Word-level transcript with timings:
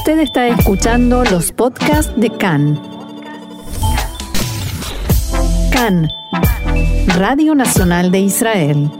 Usted 0.00 0.20
está 0.20 0.48
escuchando 0.48 1.24
los 1.24 1.52
podcasts 1.52 2.10
de 2.16 2.30
CAN. 2.30 2.80
CAN, 5.70 6.08
Radio 7.18 7.54
Nacional 7.54 8.10
de 8.10 8.20
Israel. 8.20 8.90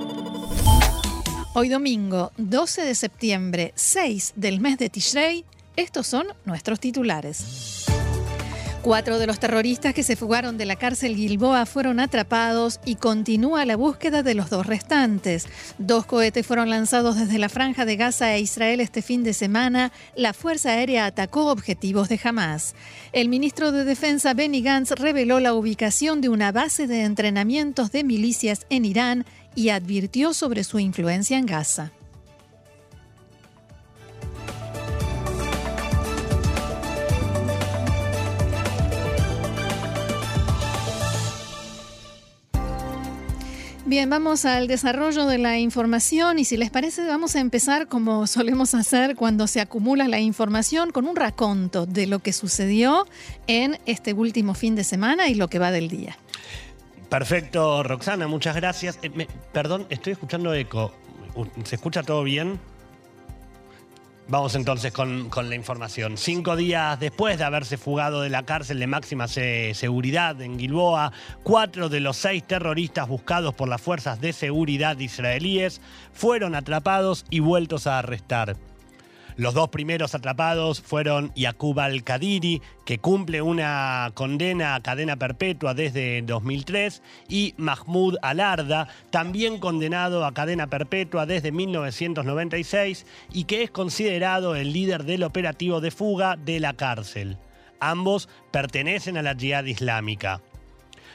Hoy 1.54 1.70
domingo, 1.70 2.32
12 2.36 2.82
de 2.82 2.94
septiembre, 2.94 3.72
6 3.76 4.34
del 4.36 4.60
mes 4.60 4.76
de 4.76 4.90
Tishrei, 4.90 5.46
estos 5.74 6.06
son 6.06 6.26
nuestros 6.44 6.78
titulares. 6.78 7.89
Cuatro 8.82 9.18
de 9.18 9.26
los 9.26 9.38
terroristas 9.38 9.92
que 9.92 10.02
se 10.02 10.16
fugaron 10.16 10.56
de 10.56 10.64
la 10.64 10.74
cárcel 10.74 11.14
Gilboa 11.14 11.66
fueron 11.66 12.00
atrapados 12.00 12.80
y 12.86 12.94
continúa 12.94 13.66
la 13.66 13.76
búsqueda 13.76 14.22
de 14.22 14.32
los 14.32 14.48
dos 14.48 14.66
restantes. 14.66 15.46
Dos 15.76 16.06
cohetes 16.06 16.46
fueron 16.46 16.70
lanzados 16.70 17.16
desde 17.16 17.38
la 17.38 17.50
franja 17.50 17.84
de 17.84 17.96
Gaza 17.96 18.28
a 18.28 18.38
Israel 18.38 18.80
este 18.80 19.02
fin 19.02 19.22
de 19.22 19.34
semana. 19.34 19.92
La 20.16 20.32
Fuerza 20.32 20.70
Aérea 20.70 21.04
atacó 21.04 21.50
objetivos 21.50 22.08
de 22.08 22.18
Hamas. 22.24 22.74
El 23.12 23.28
ministro 23.28 23.70
de 23.70 23.84
Defensa 23.84 24.32
Benny 24.32 24.62
Gantz 24.62 24.92
reveló 24.92 25.40
la 25.40 25.52
ubicación 25.52 26.22
de 26.22 26.30
una 26.30 26.50
base 26.50 26.86
de 26.86 27.02
entrenamientos 27.02 27.92
de 27.92 28.02
milicias 28.02 28.64
en 28.70 28.86
Irán 28.86 29.26
y 29.54 29.68
advirtió 29.68 30.32
sobre 30.32 30.64
su 30.64 30.78
influencia 30.78 31.36
en 31.36 31.44
Gaza. 31.44 31.92
Bien, 43.90 44.08
vamos 44.08 44.44
al 44.44 44.68
desarrollo 44.68 45.26
de 45.26 45.36
la 45.36 45.58
información 45.58 46.38
y 46.38 46.44
si 46.44 46.56
les 46.56 46.70
parece 46.70 47.04
vamos 47.08 47.34
a 47.34 47.40
empezar 47.40 47.88
como 47.88 48.28
solemos 48.28 48.72
hacer 48.72 49.16
cuando 49.16 49.48
se 49.48 49.60
acumula 49.60 50.06
la 50.06 50.20
información 50.20 50.92
con 50.92 51.08
un 51.08 51.16
raconto 51.16 51.86
de 51.86 52.06
lo 52.06 52.20
que 52.20 52.32
sucedió 52.32 53.08
en 53.48 53.80
este 53.86 54.12
último 54.12 54.54
fin 54.54 54.76
de 54.76 54.84
semana 54.84 55.26
y 55.26 55.34
lo 55.34 55.48
que 55.48 55.58
va 55.58 55.72
del 55.72 55.88
día. 55.88 56.16
Perfecto, 57.08 57.82
Roxana, 57.82 58.28
muchas 58.28 58.54
gracias. 58.54 59.00
Eh, 59.02 59.26
perdón, 59.52 59.88
estoy 59.90 60.12
escuchando 60.12 60.54
eco. 60.54 60.92
¿Se 61.64 61.74
escucha 61.74 62.04
todo 62.04 62.22
bien? 62.22 62.60
Vamos 64.30 64.54
entonces 64.54 64.92
con, 64.92 65.28
con 65.28 65.48
la 65.48 65.56
información. 65.56 66.16
Cinco 66.16 66.54
días 66.54 67.00
después 67.00 67.36
de 67.36 67.42
haberse 67.42 67.76
fugado 67.76 68.20
de 68.20 68.28
la 68.30 68.44
cárcel 68.44 68.78
de 68.78 68.86
máxima 68.86 69.26
se- 69.26 69.74
seguridad 69.74 70.40
en 70.40 70.56
Gilboa, 70.56 71.12
cuatro 71.42 71.88
de 71.88 71.98
los 71.98 72.16
seis 72.16 72.44
terroristas 72.46 73.08
buscados 73.08 73.54
por 73.54 73.68
las 73.68 73.80
fuerzas 73.80 74.20
de 74.20 74.32
seguridad 74.32 74.96
israelíes 75.00 75.80
fueron 76.12 76.54
atrapados 76.54 77.24
y 77.28 77.40
vueltos 77.40 77.88
a 77.88 77.98
arrestar. 77.98 78.56
Los 79.40 79.54
dos 79.54 79.70
primeros 79.70 80.14
atrapados 80.14 80.82
fueron 80.82 81.32
Yaqub 81.34 81.80
al-Kadiri, 81.80 82.60
que 82.84 82.98
cumple 82.98 83.40
una 83.40 84.10
condena 84.12 84.74
a 84.74 84.82
cadena 84.82 85.16
perpetua 85.16 85.72
desde 85.72 86.20
2003, 86.20 87.00
y 87.26 87.54
Mahmoud 87.56 88.18
al-Arda, 88.20 88.88
también 89.08 89.58
condenado 89.58 90.26
a 90.26 90.34
cadena 90.34 90.66
perpetua 90.66 91.24
desde 91.24 91.52
1996 91.52 93.06
y 93.32 93.44
que 93.44 93.62
es 93.62 93.70
considerado 93.70 94.56
el 94.56 94.74
líder 94.74 95.04
del 95.04 95.22
operativo 95.22 95.80
de 95.80 95.90
fuga 95.90 96.36
de 96.36 96.60
la 96.60 96.74
cárcel. 96.74 97.38
Ambos 97.80 98.28
pertenecen 98.50 99.16
a 99.16 99.22
la 99.22 99.34
Jihad 99.34 99.64
Islámica. 99.64 100.42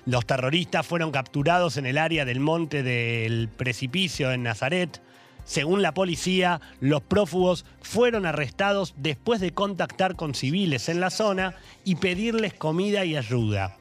Los 0.07 0.25
terroristas 0.25 0.83
fueron 0.83 1.11
capturados 1.11 1.77
en 1.77 1.85
el 1.85 1.99
área 1.99 2.25
del 2.25 2.39
monte 2.39 2.81
del 2.81 3.49
precipicio 3.49 4.31
en 4.31 4.41
Nazaret. 4.41 4.99
Según 5.45 5.83
la 5.83 5.93
policía, 5.93 6.59
los 6.81 7.01
prófugos 7.01 7.65
fueron 7.81 8.25
arrestados 8.25 8.95
después 8.97 9.39
de 9.39 9.53
contactar 9.53 10.15
con 10.15 10.33
civiles 10.33 10.89
en 10.89 10.99
la 10.99 11.11
zona 11.11 11.55
y 11.83 11.95
pedirles 11.95 12.53
comida 12.55 13.05
y 13.05 13.15
ayuda. 13.15 13.77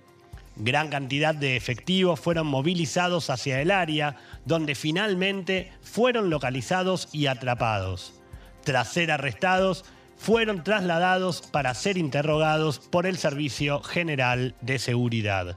Gran 0.57 0.89
cantidad 0.89 1.35
de 1.35 1.57
efectivos 1.57 2.21
fueron 2.21 2.47
movilizados 2.47 3.29
hacia 3.29 3.61
el 3.61 3.71
área, 3.71 4.17
donde 4.45 4.75
finalmente 4.75 5.73
fueron 5.83 6.31
localizados 6.31 7.09
y 7.13 7.27
atrapados. 7.27 8.21
Tras 8.63 8.93
ser 8.93 9.11
arrestados, 9.11 9.85
fueron 10.17 10.63
trasladados 10.63 11.43
para 11.43 11.75
ser 11.75 11.99
interrogados 11.99 12.79
por 12.79 13.07
el 13.07 13.19
Servicio 13.19 13.83
General 13.83 14.55
de 14.61 14.79
Seguridad. 14.79 15.57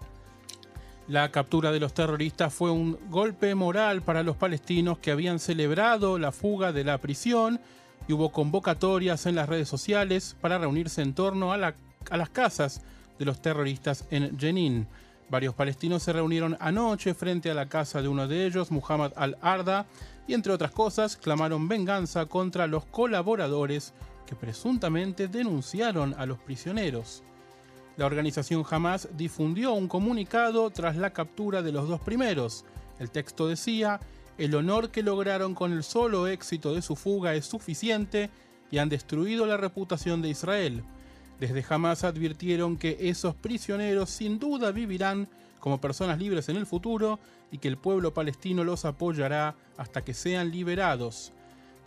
La 1.07 1.31
captura 1.31 1.72
de 1.72 1.79
los 1.79 1.94
terroristas 1.94 2.53
fue 2.53 2.69
un 2.69 2.97
golpe 3.09 3.56
moral 3.56 4.01
para 4.01 4.23
los 4.23 4.35
palestinos 4.35 4.97
que 5.00 5.12
habían 5.12 5.40
celebrado 5.40 6.19
la 6.19 6.34
fuga 6.34 6.73
de 6.73 6.84
la 6.84 6.97
prisión 6.97 7.62
y 8.09 8.13
hubo 8.13 8.31
convocatorias 8.31 9.25
en 9.25 9.35
las 9.35 9.47
redes 9.47 9.69
sociales 9.69 10.35
para 10.41 10.57
reunirse 10.57 11.01
en 11.01 11.13
torno 11.13 11.53
a, 11.53 11.57
la- 11.57 11.75
a 12.09 12.18
las 12.18 12.29
casas 12.29 12.81
de 13.18 13.25
los 13.25 13.41
terroristas 13.41 14.06
en 14.12 14.38
Jenin. 14.38 14.85
Varios 15.29 15.53
palestinos 15.53 16.03
se 16.03 16.13
reunieron 16.13 16.57
anoche 16.59 17.13
frente 17.13 17.50
a 17.51 17.53
la 17.53 17.68
casa 17.68 18.01
de 18.01 18.07
uno 18.09 18.28
de 18.28 18.45
ellos, 18.45 18.72
Muhammad 18.72 19.12
al-Arda, 19.16 19.85
y 20.28 20.34
entre 20.34 20.51
otras 20.53 20.72
cosas 20.72 21.16
clamaron 21.16 21.69
venganza 21.69 22.25
contra 22.25 22.68
los 22.68 22.85
colaboradores 22.85 23.94
que 24.25 24.35
presuntamente 24.35 25.29
denunciaron 25.29 26.13
a 26.18 26.25
los 26.25 26.38
prisioneros. 26.39 27.24
La 27.97 28.06
organización 28.06 28.63
Hamas 28.69 29.09
difundió 29.18 29.74
un 29.74 29.88
comunicado 29.88 30.69
tras 30.69 30.96
la 30.96 31.13
captura 31.13 31.63
de 31.63 31.72
los 31.72 31.88
dos 31.88 32.00
primeros. 32.00 32.63
El 33.00 33.09
texto 33.09 33.47
decía, 33.47 34.00
el 34.38 34.53
honor 34.53 34.91
que 34.91 35.02
lograron 35.02 35.56
con 35.56 35.74
el 35.74 35.84
solo 35.84 36.28
éxito 36.28 36.75
de 36.75 36.84
su 36.84 36.96
fuga 36.96 37.34
es 37.34 37.47
suficiente 37.47 38.30
y 38.69 38.78
han 38.78 38.90
destruido 38.90 39.47
la 39.47 39.57
reputación 39.57 40.22
de 40.22 40.30
Israel. 40.30 40.84
Desde 41.40 41.66
Hamas 41.68 42.03
advirtieron 42.03 42.78
que 42.78 42.97
esos 43.00 43.34
prisioneros 43.34 44.12
sin 44.12 44.38
duda 44.38 44.72
vivirán 44.72 45.28
como 45.59 45.81
personas 45.81 46.19
libres 46.19 46.50
en 46.50 46.57
el 46.57 46.68
futuro 46.68 47.19
y 47.52 47.57
que 47.57 47.68
el 47.68 47.78
pueblo 47.78 48.13
palestino 48.13 48.63
los 48.63 48.86
apoyará 48.86 49.56
hasta 49.75 50.03
que 50.03 50.13
sean 50.13 50.52
liberados. 50.52 51.34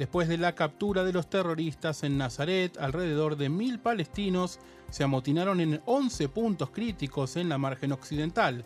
Después 0.00 0.28
de 0.28 0.38
la 0.38 0.55
captura 0.55 1.05
de 1.05 1.12
los 1.12 1.28
terroristas 1.28 2.05
en 2.05 2.16
Nazaret, 2.16 2.78
alrededor 2.78 3.37
de 3.37 3.50
mil 3.50 3.78
palestinos 3.78 4.59
se 4.88 5.05
amotinaron 5.05 5.61
en 5.61 5.83
11 5.84 6.31
puntos 6.31 6.71
críticos 6.71 7.37
en 7.37 7.50
la 7.50 7.59
margen 7.59 7.93
occidental. 7.93 8.65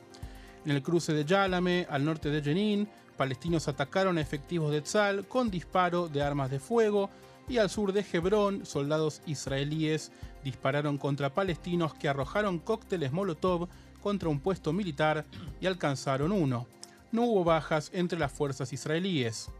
En 0.65 0.71
el 0.71 0.81
cruce 0.81 1.13
de 1.13 1.25
Yálame, 1.25 1.89
al 1.91 2.05
norte 2.05 2.31
de 2.31 2.41
Jenin, 2.41 2.89
palestinos 3.17 3.67
atacaron 3.67 4.17
a 4.17 4.21
efectivos 4.21 4.71
de 4.71 4.83
Tzal 4.83 5.27
con 5.27 5.51
disparo 5.51 6.07
de 6.07 6.23
armas 6.23 6.53
de 6.53 6.61
fuego 6.61 7.11
y 7.49 7.59
al 7.59 7.69
sur 7.69 7.93
de 7.93 8.07
Hebrón, 8.13 8.65
soldados 8.65 9.21
israelíes 9.27 10.13
dispararon 10.45 10.99
contra 10.99 11.35
palestinos 11.35 11.95
que 11.95 12.09
arrojaron 12.09 12.61
cócteles 12.61 13.11
Molotov 13.11 13.69
contra 14.01 14.29
un 14.29 14.39
puesto 14.39 14.73
militar 14.73 15.25
y 15.61 15.67
alcanzaron 15.67 16.31
uno. 16.31 16.69
No 17.11 17.25
hubo 17.25 17.43
bajas 17.43 17.91
entre 17.93 18.21
las 18.21 18.31
fuerzas 18.31 18.73
israelíes. 18.73 19.51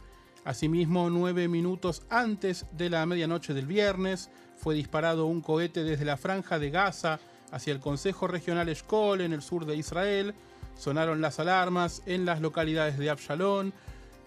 Asimismo, 0.45 1.09
nueve 1.09 1.49
minutos 1.49 2.03
antes 2.11 2.67
de 2.73 2.91
la 2.91 3.07
medianoche 3.07 3.55
del 3.55 3.67
viernes, 3.67 4.31
fue 4.57 4.75
disparado 4.75 5.27
un 5.27 5.41
cohete 5.41 5.85
desde 5.85 6.05
la 6.05 6.17
franja 6.17 6.59
de 6.59 6.71
Gaza 6.71 7.19
hacia 7.51 7.73
el 7.73 7.81
Consejo 7.81 8.27
Regional 8.27 8.69
Eshkol 8.69 9.23
en 9.23 9.33
el 9.33 9.43
sur 9.43 9.65
de 9.65 9.77
Israel. 9.77 10.35
Sonaron 10.77 11.21
las 11.21 11.41
alarmas 11.41 12.03
en 12.05 12.27
las 12.27 12.41
localidades 12.41 12.99
de 12.99 13.09
Abshalón, 13.09 13.73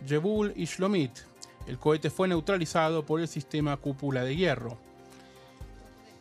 Jebul 0.08 0.54
y 0.56 0.66
Shlomit. 0.66 1.12
El 1.68 1.78
cohete 1.78 2.10
fue 2.10 2.28
neutralizado 2.28 3.06
por 3.06 3.20
el 3.20 3.28
sistema 3.28 3.78
cúpula 3.78 4.24
de 4.24 4.36
hierro. 4.36 4.78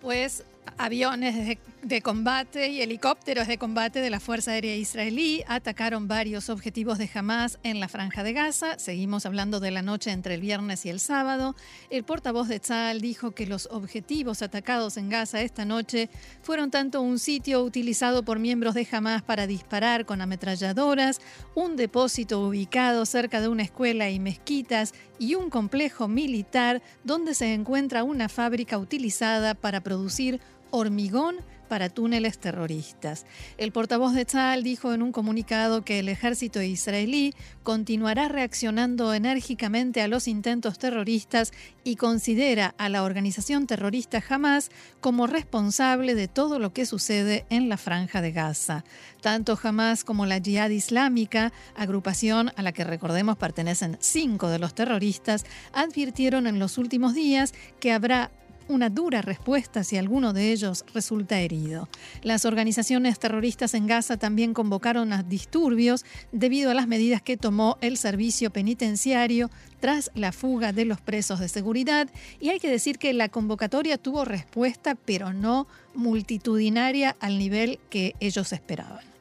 Pues 0.03 0.45
aviones 0.77 1.59
de 1.87 2.03
combate 2.03 2.69
y 2.69 2.83
helicópteros 2.83 3.47
de 3.47 3.59
combate 3.59 4.01
de 4.01 4.11
la 4.11 4.19
Fuerza 4.19 4.51
Aérea 4.51 4.75
Israelí 4.75 5.45
atacaron 5.47 6.09
varios 6.09 6.51
objetivos 6.51 6.99
de 6.99 7.09
Hamas 7.15 7.61
en 7.63 7.79
la 7.79 7.87
Franja 7.87 8.25
de 8.25 8.33
Gaza. 8.33 8.77
Seguimos 8.77 9.25
hablando 9.25 9.61
de 9.61 9.71
la 9.71 9.83
noche 9.83 10.11
entre 10.11 10.35
el 10.35 10.41
viernes 10.41 10.85
y 10.85 10.89
el 10.89 10.99
sábado. 10.99 11.55
El 11.89 12.03
portavoz 12.03 12.49
de 12.49 12.59
Tzal 12.59 13.01
dijo 13.01 13.31
que 13.31 13.47
los 13.47 13.69
objetivos 13.71 14.43
atacados 14.43 14.97
en 14.97 15.11
Gaza 15.11 15.43
esta 15.43 15.65
noche 15.65 16.11
fueron 16.43 16.73
tanto 16.73 17.01
un 17.03 17.21
sitio 17.21 17.63
utilizado 17.63 18.25
por 18.25 18.41
miembros 18.41 18.75
de 18.75 18.89
Hamas 18.91 19.23
para 19.23 19.47
disparar 19.47 20.07
con 20.07 20.21
ametralladoras, 20.21 21.21
un 21.55 21.77
depósito 21.77 22.41
ubicado 22.41 23.07
cerca 23.07 23.41
de 23.41 23.47
una 23.47 23.63
escuela 23.63 24.11
y 24.11 24.19
mezquitas 24.19 24.93
y 25.21 25.37
un 25.37 25.51
complejo 25.51 26.09
militar 26.09 26.83
donde 27.05 27.33
se 27.35 27.55
encuentra 27.55 28.03
una 28.03 28.29
fábrica 28.29 28.77
utilizada 28.77 29.55
para 29.55 29.83
producir 29.83 30.41
hormigón 30.71 31.37
para 31.67 31.89
túneles 31.89 32.39
terroristas. 32.39 33.27
El 33.59 33.73
portavoz 33.73 34.15
de 34.15 34.25
Tzal 34.25 34.63
dijo 34.63 34.93
en 34.93 35.03
un 35.03 35.13
comunicado 35.13 35.85
que 35.85 35.99
el 35.99 36.09
ejército 36.09 36.63
israelí 36.63 37.35
continuará 37.63 38.29
reaccionando 38.29 39.13
enérgicamente 39.13 40.03
a 40.03 40.09
los 40.09 40.29
intentos 40.29 40.79
terroristas 40.79 41.53
y 41.85 41.97
considera 41.97 42.75
a 42.79 42.89
la 42.89 43.03
organización 43.03 43.67
terrorista 43.67 44.23
Hamas 44.29 44.71
como 45.01 45.27
responsable 45.27 46.15
de 46.15 46.29
todo 46.29 46.59
lo 46.59 46.73
que 46.73 46.87
sucede 46.87 47.47
en 47.51 47.69
la 47.69 47.77
franja 47.77 48.21
de 48.21 48.33
Gaza. 48.33 48.85
Tanto 49.21 49.59
Hamas 49.63 50.05
como 50.05 50.27
la 50.27 50.41
Jihad 50.41 50.71
Islámica, 50.71 51.53
agrupación 51.75 52.53
a 52.57 52.63
la 52.63 52.73
que 52.73 52.85
recordemos 52.85 53.37
pertenecen 53.37 53.99
cinco 54.01 54.49
de 54.49 54.59
los 54.59 54.75
terroristas, 54.75 55.45
advirtieron 55.73 56.47
en 56.47 56.59
los 56.59 56.79
últimos 56.79 57.15
días 57.15 57.55
que 57.81 57.93
habrá 57.93 58.31
una 58.69 58.91
dura 58.91 59.23
respuesta 59.23 59.85
si 59.85 59.97
alguno 59.97 60.33
de 60.33 60.53
ellos 60.53 60.85
resulta 60.95 61.41
herido. 61.41 61.89
Las 62.23 62.45
organizaciones 62.45 63.19
terroristas 63.19 63.75
en 63.75 63.87
Gaza 63.87 64.17
también 64.17 64.55
convocaron 64.55 65.13
a 65.13 65.23
disturbios 65.23 66.05
debido 66.33 66.71
a 66.71 66.75
las 66.75 66.87
medidas 66.87 67.23
que 67.23 67.37
tomó 67.37 67.79
el 67.81 67.97
servicio 67.97 68.51
penitenciario 68.51 69.51
tras 69.81 70.11
la 70.15 70.33
fuga 70.33 70.73
de 70.73 70.85
los 70.85 71.01
presos 71.01 71.41
de 71.41 71.49
seguridad 71.49 72.09
y 72.41 72.51
hay 72.51 72.59
que 72.59 72.71
decir 72.71 72.99
que 72.99 73.13
la 73.13 73.29
convocatoria 73.29 73.99
tuvo 73.99 74.25
respuesta 74.25 74.95
pero 74.95 75.33
no 75.33 75.67
multitudinaria 75.95 77.17
al 77.21 77.39
nivel 77.39 77.79
que 77.91 78.15
ellos 78.21 78.53
esperaban. 78.53 79.16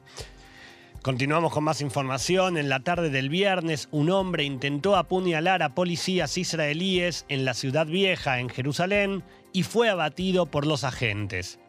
Continuamos 1.06 1.52
con 1.52 1.62
más 1.62 1.82
información. 1.82 2.56
En 2.58 2.68
la 2.68 2.80
tarde 2.80 3.10
del 3.10 3.28
viernes, 3.28 3.88
un 3.92 4.10
hombre 4.10 4.42
intentó 4.42 4.96
apuñalar 4.96 5.62
a 5.62 5.72
policías 5.72 6.36
israelíes 6.36 7.26
en 7.28 7.44
la 7.44 7.54
ciudad 7.54 7.86
vieja, 7.86 8.40
en 8.40 8.48
Jerusalén, 8.48 9.22
y 9.52 9.62
fue 9.62 9.88
abatido 9.88 10.46
por 10.46 10.66
los 10.66 10.82
agentes. 10.82 11.60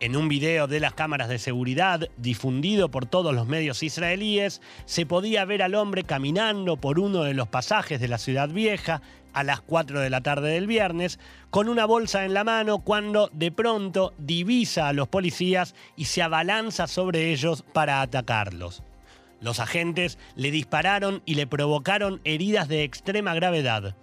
En 0.00 0.16
un 0.16 0.28
video 0.28 0.66
de 0.66 0.80
las 0.80 0.94
cámaras 0.94 1.28
de 1.28 1.38
seguridad, 1.38 2.08
difundido 2.16 2.90
por 2.90 3.06
todos 3.06 3.32
los 3.32 3.46
medios 3.46 3.84
israelíes, 3.84 4.60
se 4.86 5.06
podía 5.06 5.44
ver 5.44 5.62
al 5.62 5.76
hombre 5.76 6.02
caminando 6.02 6.76
por 6.76 6.98
uno 6.98 7.22
de 7.22 7.34
los 7.34 7.46
pasajes 7.46 8.00
de 8.00 8.08
la 8.08 8.18
ciudad 8.18 8.48
vieja 8.48 9.02
a 9.32 9.44
las 9.44 9.60
4 9.60 10.00
de 10.00 10.10
la 10.10 10.20
tarde 10.20 10.50
del 10.50 10.66
viernes, 10.66 11.18
con 11.50 11.68
una 11.68 11.84
bolsa 11.84 12.24
en 12.24 12.34
la 12.34 12.44
mano, 12.44 12.78
cuando 12.78 13.30
de 13.32 13.52
pronto 13.52 14.12
divisa 14.18 14.88
a 14.88 14.92
los 14.92 15.08
policías 15.08 15.74
y 15.96 16.06
se 16.06 16.22
abalanza 16.22 16.86
sobre 16.86 17.30
ellos 17.32 17.64
para 17.72 18.00
atacarlos. 18.02 18.82
Los 19.40 19.60
agentes 19.60 20.18
le 20.36 20.50
dispararon 20.50 21.22
y 21.24 21.34
le 21.34 21.46
provocaron 21.46 22.20
heridas 22.24 22.68
de 22.68 22.84
extrema 22.84 23.34
gravedad. 23.34 23.96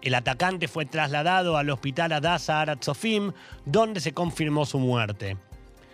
El 0.00 0.14
atacante 0.14 0.68
fue 0.68 0.86
trasladado 0.86 1.56
al 1.56 1.70
hospital 1.70 2.12
Adasa 2.12 2.60
Aratzofim, 2.60 3.32
donde 3.64 4.00
se 4.00 4.12
confirmó 4.12 4.64
su 4.64 4.78
muerte. 4.78 5.36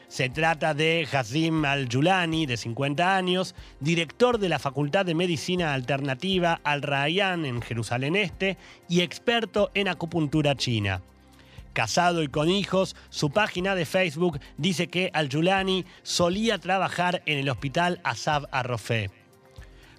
Se 0.08 0.28
trata 0.28 0.74
de 0.74 1.08
Hazim 1.10 1.64
Al-Julani, 1.64 2.46
de 2.46 2.56
50 2.56 3.16
años, 3.16 3.54
director 3.80 4.38
de 4.38 4.48
la 4.48 4.58
Facultad 4.58 5.04
de 5.06 5.14
Medicina 5.14 5.74
Alternativa 5.74 6.60
Al-Rayyan 6.62 7.44
en 7.44 7.62
Jerusalén 7.62 8.14
Este 8.16 8.56
y 8.88 9.00
experto 9.00 9.70
en 9.74 9.88
acupuntura 9.88 10.54
china. 10.54 11.02
Casado 11.72 12.22
y 12.22 12.28
con 12.28 12.48
hijos, 12.50 12.94
su 13.10 13.30
página 13.30 13.74
de 13.74 13.84
Facebook 13.84 14.38
dice 14.56 14.86
que 14.86 15.10
Al-Julani 15.12 15.84
solía 16.04 16.58
trabajar 16.58 17.22
en 17.26 17.38
el 17.38 17.48
hospital 17.48 18.00
Asab 18.04 18.46
Arrofé. 18.52 19.10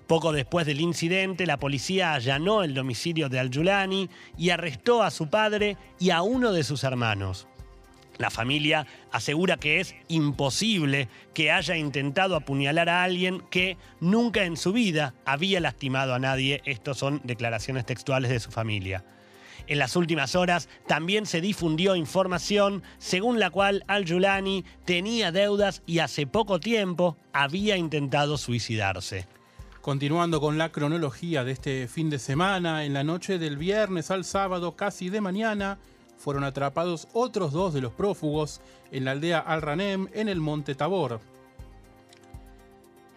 Poco 0.07 0.31
después 0.31 0.65
del 0.67 0.81
incidente, 0.81 1.45
la 1.45 1.57
policía 1.57 2.13
allanó 2.13 2.63
el 2.63 2.73
domicilio 2.73 3.27
de 3.27 3.39
Al-Julani 3.39 4.09
y 4.37 4.51
arrestó 4.51 5.03
a 5.03 5.11
su 5.11 5.29
padre 5.29 5.77
y 5.99 6.11
a 6.11 6.21
uno 6.21 6.53
de 6.53 6.63
sus 6.63 6.83
hermanos. 6.83 7.47
La 8.17 8.29
familia 8.29 8.87
asegura 9.11 9.57
que 9.57 9.79
es 9.79 9.95
imposible 10.07 11.09
que 11.33 11.51
haya 11.51 11.75
intentado 11.75 12.35
apuñalar 12.35 12.87
a 12.89 13.03
alguien 13.03 13.41
que 13.49 13.77
nunca 13.99 14.45
en 14.45 14.55
su 14.55 14.71
vida 14.71 15.13
había 15.25 15.59
lastimado 15.59 16.13
a 16.13 16.19
nadie. 16.19 16.61
Estas 16.65 16.97
son 16.97 17.21
declaraciones 17.23 17.85
textuales 17.85 18.31
de 18.31 18.39
su 18.39 18.51
familia. 18.51 19.03
En 19.67 19.79
las 19.79 19.95
últimas 19.95 20.35
horas 20.35 20.69
también 20.87 21.25
se 21.25 21.41
difundió 21.41 21.95
información 21.95 22.83
según 22.99 23.39
la 23.39 23.49
cual 23.49 23.83
Al-Julani 23.87 24.63
tenía 24.85 25.31
deudas 25.31 25.81
y 25.85 25.99
hace 25.99 26.27
poco 26.27 26.59
tiempo 26.59 27.17
había 27.33 27.75
intentado 27.75 28.37
suicidarse. 28.37 29.27
Continuando 29.81 30.39
con 30.39 30.57
la 30.57 30.71
cronología 30.71 31.43
de 31.43 31.51
este 31.51 31.87
fin 31.87 32.09
de 32.09 32.19
semana, 32.19 32.85
en 32.85 32.93
la 32.93 33.03
noche 33.03 33.37
del 33.37 33.57
viernes 33.57 34.09
al 34.09 34.23
sábado, 34.23 34.75
casi 34.75 35.09
de 35.09 35.21
mañana, 35.21 35.79
fueron 36.17 36.43
atrapados 36.43 37.07
otros 37.13 37.51
dos 37.51 37.73
de 37.73 37.81
los 37.81 37.93
prófugos 37.93 38.61
en 38.91 39.05
la 39.05 39.11
aldea 39.11 39.39
Al-Ranem, 39.39 40.07
en 40.13 40.29
el 40.29 40.39
monte 40.39 40.75
Tabor. 40.75 41.19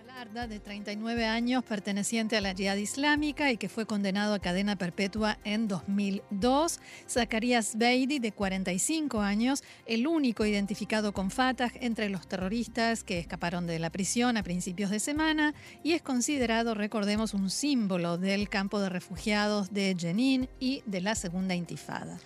Alarda, 0.01 0.49
de 0.49 0.59
39 0.59 1.27
años, 1.27 1.63
perteneciente 1.63 2.37
a 2.37 2.41
la 2.41 2.53
Jihad 2.53 2.75
Islámica 2.75 3.53
y 3.53 3.57
que 3.57 3.69
fue 3.69 3.87
condenado 3.87 4.35
a 4.35 4.41
cadena 4.41 4.75
perpetua 4.75 5.39
en 5.45 5.69
2002. 5.69 6.81
Zacarías 7.09 7.79
Beidi, 7.79 8.19
de 8.19 8.33
45 8.33 9.21
años, 9.21 9.63
el 9.87 10.09
único 10.09 10.45
identificado 10.45 11.13
con 11.13 11.31
Fatah 11.31 11.71
entre 11.81 12.09
los 12.09 12.27
terroristas 12.27 13.05
que 13.05 13.21
escaparon 13.21 13.69
de 13.69 13.79
la 13.79 13.91
prisión 13.91 14.37
a 14.37 14.43
principios 14.43 14.91
de 14.91 14.99
semana 14.99 15.55
y 15.85 15.93
es 15.93 16.03
considerado, 16.03 16.75
recordemos, 16.75 17.33
un 17.33 17.49
símbolo 17.49 18.19
del 18.19 18.49
campo 18.49 18.81
de 18.81 18.89
refugiados 18.89 19.73
de 19.73 19.95
Jenin 19.97 20.49
y 20.59 20.83
de 20.87 21.01
la 21.01 21.15
Segunda 21.15 21.55
Intifada. 21.55 22.19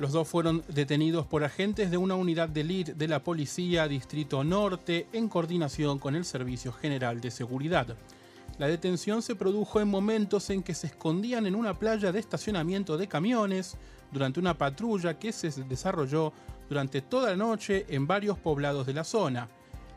Los 0.00 0.12
dos 0.12 0.28
fueron 0.28 0.64
detenidos 0.66 1.26
por 1.26 1.44
agentes 1.44 1.90
de 1.90 1.98
una 1.98 2.14
unidad 2.14 2.48
de 2.48 2.64
LID 2.64 2.94
de 2.94 3.06
la 3.06 3.22
Policía 3.22 3.86
Distrito 3.86 4.42
Norte 4.42 5.06
en 5.12 5.28
coordinación 5.28 5.98
con 5.98 6.16
el 6.16 6.24
Servicio 6.24 6.72
General 6.72 7.20
de 7.20 7.30
Seguridad. 7.30 7.98
La 8.56 8.66
detención 8.66 9.20
se 9.20 9.34
produjo 9.34 9.78
en 9.78 9.88
momentos 9.88 10.48
en 10.48 10.62
que 10.62 10.72
se 10.72 10.86
escondían 10.86 11.44
en 11.44 11.54
una 11.54 11.78
playa 11.78 12.12
de 12.12 12.18
estacionamiento 12.18 12.96
de 12.96 13.08
camiones 13.08 13.76
durante 14.10 14.40
una 14.40 14.56
patrulla 14.56 15.18
que 15.18 15.32
se 15.32 15.50
desarrolló 15.64 16.32
durante 16.70 17.02
toda 17.02 17.32
la 17.32 17.36
noche 17.36 17.84
en 17.90 18.06
varios 18.06 18.38
poblados 18.38 18.86
de 18.86 18.94
la 18.94 19.04
zona. 19.04 19.50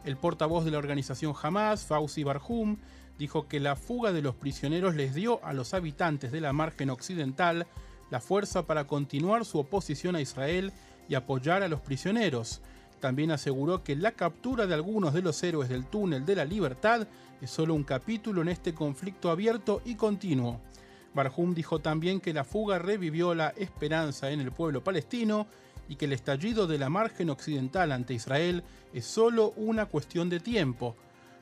El 0.04 0.18
portavoz 0.18 0.66
de 0.66 0.72
la 0.72 0.80
organización 0.80 1.34
Hamas, 1.42 1.86
Fauzi 1.86 2.26
Barhum, 2.26 2.76
dijo 3.18 3.48
que 3.48 3.62
la 3.62 3.78
fuga 3.78 4.12
de 4.12 4.22
los 4.22 4.36
prisioneros 4.36 4.96
les 4.96 5.16
dio 5.16 5.40
a 5.46 5.54
los 5.54 5.74
habitantes 5.74 6.34
de 6.34 6.42
la 6.42 6.52
margen 6.52 6.90
occidental 6.90 7.68
la 8.14 8.22
fuerza 8.22 8.68
para 8.68 8.86
continuar 8.86 9.44
su 9.44 9.58
oposición 9.58 10.16
a 10.16 10.22
Israel 10.22 10.72
y 11.10 11.16
apoyar 11.16 11.64
a 11.64 11.68
los 11.68 11.82
prisioneros. 11.82 12.62
También 13.00 13.32
aseguró 13.32 13.84
que 13.84 13.96
la 13.96 14.12
captura 14.12 14.68
de 14.68 14.76
algunos 14.76 15.16
de 15.16 15.24
los 15.24 15.42
héroes 15.42 15.68
del 15.68 15.88
túnel 15.88 16.24
de 16.24 16.36
la 16.36 16.46
libertad 16.46 17.08
es 17.42 17.50
solo 17.50 17.74
un 17.74 17.84
capítulo 17.84 18.44
en 18.44 18.50
este 18.50 18.76
conflicto 18.76 19.32
abierto 19.32 19.82
y 19.84 19.96
continuo. 19.96 20.62
Barhum 21.16 21.56
dijo 21.56 21.80
también 21.80 22.22
que 22.22 22.36
la 22.36 22.44
fuga 22.44 22.78
revivió 22.78 23.34
la 23.34 23.50
esperanza 23.58 24.30
en 24.30 24.42
el 24.42 24.52
pueblo 24.52 24.84
palestino 24.84 25.48
y 25.90 25.96
que 25.96 26.06
el 26.06 26.14
estallido 26.14 26.68
de 26.68 26.78
la 26.78 26.90
margen 26.90 27.32
occidental 27.32 27.92
ante 27.92 28.14
Israel 28.14 28.64
es 28.94 29.06
solo 29.06 29.54
una 29.56 29.88
cuestión 29.88 30.30
de 30.30 30.40
tiempo. 30.40 30.96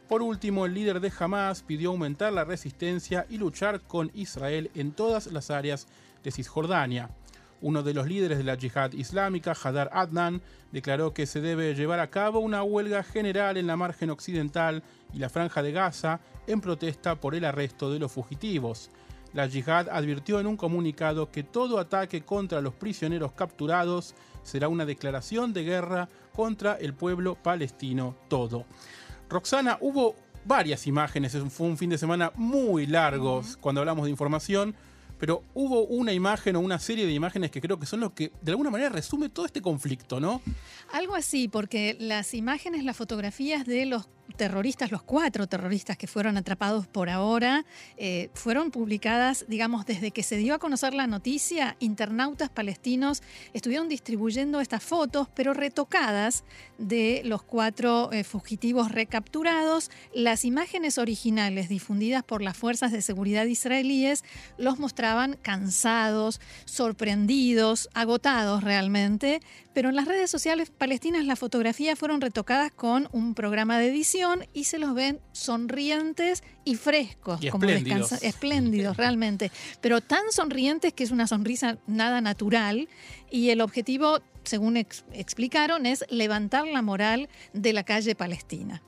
Por 0.07 0.21
último, 0.21 0.65
el 0.65 0.73
líder 0.73 1.01
de 1.01 1.11
Hamas 1.19 1.63
pidió 1.63 1.89
aumentar 1.89 2.31
la 2.31 2.45
resistencia 2.45 3.25
y 3.29 3.37
luchar 3.39 3.81
con 3.81 4.09
Israel 4.13 4.71
en 4.73 4.93
todas 4.93 5.27
las 5.27 5.51
áreas 5.51 5.87
de 6.23 6.31
Cisjordania. 6.31 7.09
Uno 7.61 7.83
de 7.83 7.93
los 7.93 8.07
líderes 8.07 8.39
de 8.39 8.43
la 8.43 8.55
yihad 8.55 8.91
islámica, 8.93 9.53
Hadar 9.53 9.89
Adnan, 9.93 10.41
declaró 10.71 11.13
que 11.13 11.27
se 11.27 11.41
debe 11.41 11.75
llevar 11.75 11.99
a 11.99 12.09
cabo 12.09 12.39
una 12.39 12.63
huelga 12.63 13.03
general 13.03 13.57
en 13.57 13.67
la 13.67 13.77
margen 13.77 14.09
occidental 14.09 14.83
y 15.13 15.19
la 15.19 15.29
franja 15.29 15.61
de 15.61 15.71
Gaza 15.71 16.19
en 16.47 16.59
protesta 16.59 17.15
por 17.15 17.35
el 17.35 17.45
arresto 17.45 17.91
de 17.91 17.99
los 17.99 18.11
fugitivos. 18.11 18.89
La 19.33 19.45
yihad 19.45 19.89
advirtió 19.89 20.39
en 20.39 20.47
un 20.47 20.57
comunicado 20.57 21.31
que 21.31 21.43
todo 21.43 21.79
ataque 21.79 22.21
contra 22.23 22.61
los 22.61 22.73
prisioneros 22.73 23.31
capturados 23.33 24.15
será 24.43 24.67
una 24.67 24.85
declaración 24.85 25.53
de 25.53 25.63
guerra 25.63 26.09
contra 26.33 26.73
el 26.73 26.93
pueblo 26.93 27.35
palestino 27.35 28.15
todo. 28.27 28.65
Roxana, 29.29 29.77
hubo 29.81 30.15
varias 30.43 30.87
imágenes, 30.87 31.37
fue 31.49 31.67
un 31.67 31.77
fin 31.77 31.91
de 31.91 31.97
semana 31.97 32.31
muy 32.35 32.87
largo 32.87 33.41
cuando 33.61 33.81
hablamos 33.81 34.05
de 34.05 34.11
información 34.11 34.75
pero 35.21 35.43
hubo 35.53 35.85
una 35.85 36.13
imagen 36.13 36.55
o 36.55 36.59
una 36.61 36.79
serie 36.79 37.05
de 37.05 37.13
imágenes 37.13 37.51
que 37.51 37.61
creo 37.61 37.77
que 37.77 37.85
son 37.85 37.99
lo 37.99 38.11
que 38.15 38.31
de 38.41 38.53
alguna 38.53 38.71
manera 38.71 38.89
resume 38.89 39.29
todo 39.29 39.45
este 39.45 39.61
conflicto, 39.61 40.19
¿no? 40.19 40.41
Algo 40.91 41.13
así, 41.13 41.47
porque 41.47 41.95
las 41.99 42.33
imágenes, 42.33 42.83
las 42.83 42.97
fotografías 42.97 43.63
de 43.67 43.85
los 43.85 44.09
terroristas, 44.35 44.91
los 44.91 45.03
cuatro 45.03 45.47
terroristas 45.47 45.97
que 45.97 46.07
fueron 46.07 46.37
atrapados 46.37 46.87
por 46.87 47.09
ahora, 47.09 47.65
eh, 47.97 48.29
fueron 48.33 48.71
publicadas, 48.71 49.45
digamos, 49.47 49.85
desde 49.85 50.11
que 50.11 50.23
se 50.23 50.37
dio 50.37 50.53
a 50.53 50.59
conocer 50.59 50.93
la 50.93 51.07
noticia, 51.07 51.75
internautas 51.79 52.49
palestinos 52.49 53.21
estuvieron 53.53 53.89
distribuyendo 53.89 54.61
estas 54.61 54.83
fotos, 54.83 55.27
pero 55.33 55.53
retocadas 55.53 56.43
de 56.77 57.21
los 57.25 57.43
cuatro 57.43 58.11
eh, 58.11 58.23
fugitivos 58.23 58.91
recapturados. 58.91 59.91
Las 60.13 60.45
imágenes 60.45 60.97
originales 60.97 61.69
difundidas 61.69 62.23
por 62.23 62.41
las 62.41 62.57
fuerzas 62.57 62.91
de 62.91 63.01
seguridad 63.01 63.45
israelíes 63.45 64.23
los 64.57 64.79
mostraban 64.79 65.37
cansados, 65.41 66.39
sorprendidos, 66.65 67.89
agotados 67.93 68.63
realmente, 68.63 69.39
pero 69.73 69.89
en 69.89 69.95
las 69.95 70.07
redes 70.07 70.29
sociales 70.29 70.69
palestinas 70.69 71.25
las 71.25 71.39
fotografías 71.39 71.97
fueron 71.97 72.21
retocadas 72.21 72.71
con 72.71 73.07
un 73.11 73.33
programa 73.33 73.79
de 73.79 73.87
edición 73.87 74.20
y 74.53 74.65
se 74.65 74.79
los 74.79 74.93
ven 74.93 75.19
sonrientes 75.31 76.43
y 76.63 76.75
frescos, 76.75 77.39
como 77.51 77.65
espléndidos. 77.65 78.11
espléndidos 78.23 78.97
realmente, 78.97 79.51
pero 79.81 80.01
tan 80.01 80.31
sonrientes 80.31 80.93
que 80.93 81.03
es 81.03 81.11
una 81.11 81.27
sonrisa 81.27 81.77
nada 81.87 82.21
natural 82.21 82.87
y 83.29 83.49
el 83.49 83.61
objetivo, 83.61 84.19
según 84.43 84.77
explicaron, 84.77 85.85
es 85.85 86.05
levantar 86.09 86.67
la 86.67 86.81
moral 86.81 87.29
de 87.53 87.73
la 87.73 87.83
calle 87.83 88.15
palestina. 88.15 88.81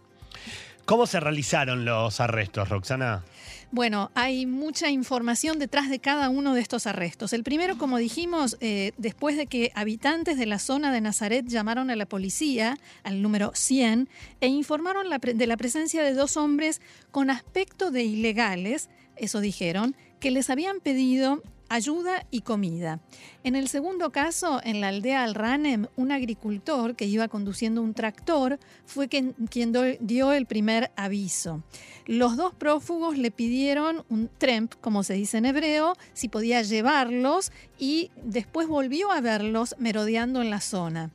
¿Cómo 0.85 1.07
se 1.07 1.19
realizaron 1.19 1.85
los 1.85 2.19
arrestos, 2.19 2.69
Roxana? 2.69 3.23
Bueno, 3.73 4.11
hay 4.13 4.45
mucha 4.45 4.91
información 4.91 5.57
detrás 5.57 5.89
de 5.89 5.97
cada 5.97 6.29
uno 6.29 6.53
de 6.53 6.61
estos 6.61 6.85
arrestos. 6.85 7.33
El 7.33 7.41
primero, 7.41 7.75
como 7.79 7.97
dijimos, 7.97 8.55
eh, 8.61 8.91
después 8.99 9.35
de 9.35 9.47
que 9.47 9.71
habitantes 9.73 10.37
de 10.37 10.45
la 10.45 10.59
zona 10.59 10.93
de 10.93 11.01
Nazaret 11.01 11.47
llamaron 11.47 11.89
a 11.89 11.95
la 11.95 12.05
policía, 12.05 12.77
al 13.01 13.23
número 13.23 13.51
100, 13.55 14.09
e 14.41 14.47
informaron 14.47 15.07
de 15.09 15.47
la 15.47 15.57
presencia 15.57 16.03
de 16.03 16.13
dos 16.13 16.37
hombres 16.37 16.81
con 17.09 17.31
aspecto 17.31 17.89
de 17.89 18.03
ilegales, 18.03 18.91
eso 19.15 19.39
dijeron, 19.39 19.95
que 20.19 20.29
les 20.29 20.51
habían 20.51 20.79
pedido 20.79 21.41
ayuda 21.73 22.27
y 22.29 22.41
comida. 22.41 22.99
En 23.43 23.55
el 23.55 23.67
segundo 23.67 24.11
caso, 24.11 24.61
en 24.63 24.79
la 24.79 24.89
aldea 24.89 25.23
Al-Ranem, 25.23 25.87
un 25.95 26.11
agricultor 26.11 26.95
que 26.95 27.05
iba 27.05 27.27
conduciendo 27.29 27.81
un 27.81 27.95
tractor 27.95 28.59
fue 28.85 29.07
quien, 29.07 29.33
quien 29.49 29.73
dio 29.99 30.33
el 30.33 30.45
primer 30.45 30.91
aviso. 30.95 31.63
Los 32.05 32.37
dos 32.37 32.53
prófugos 32.53 33.17
le 33.17 33.31
pidieron 33.31 34.05
un 34.07 34.29
tremp, 34.37 34.75
como 34.81 35.01
se 35.01 35.15
dice 35.15 35.39
en 35.39 35.45
hebreo, 35.45 35.95
si 36.13 36.29
podía 36.29 36.61
llevarlos 36.61 37.51
y 37.79 38.11
después 38.23 38.67
volvió 38.67 39.11
a 39.11 39.19
verlos 39.21 39.75
merodeando 39.79 40.43
en 40.43 40.51
la 40.51 40.61
zona. 40.61 41.09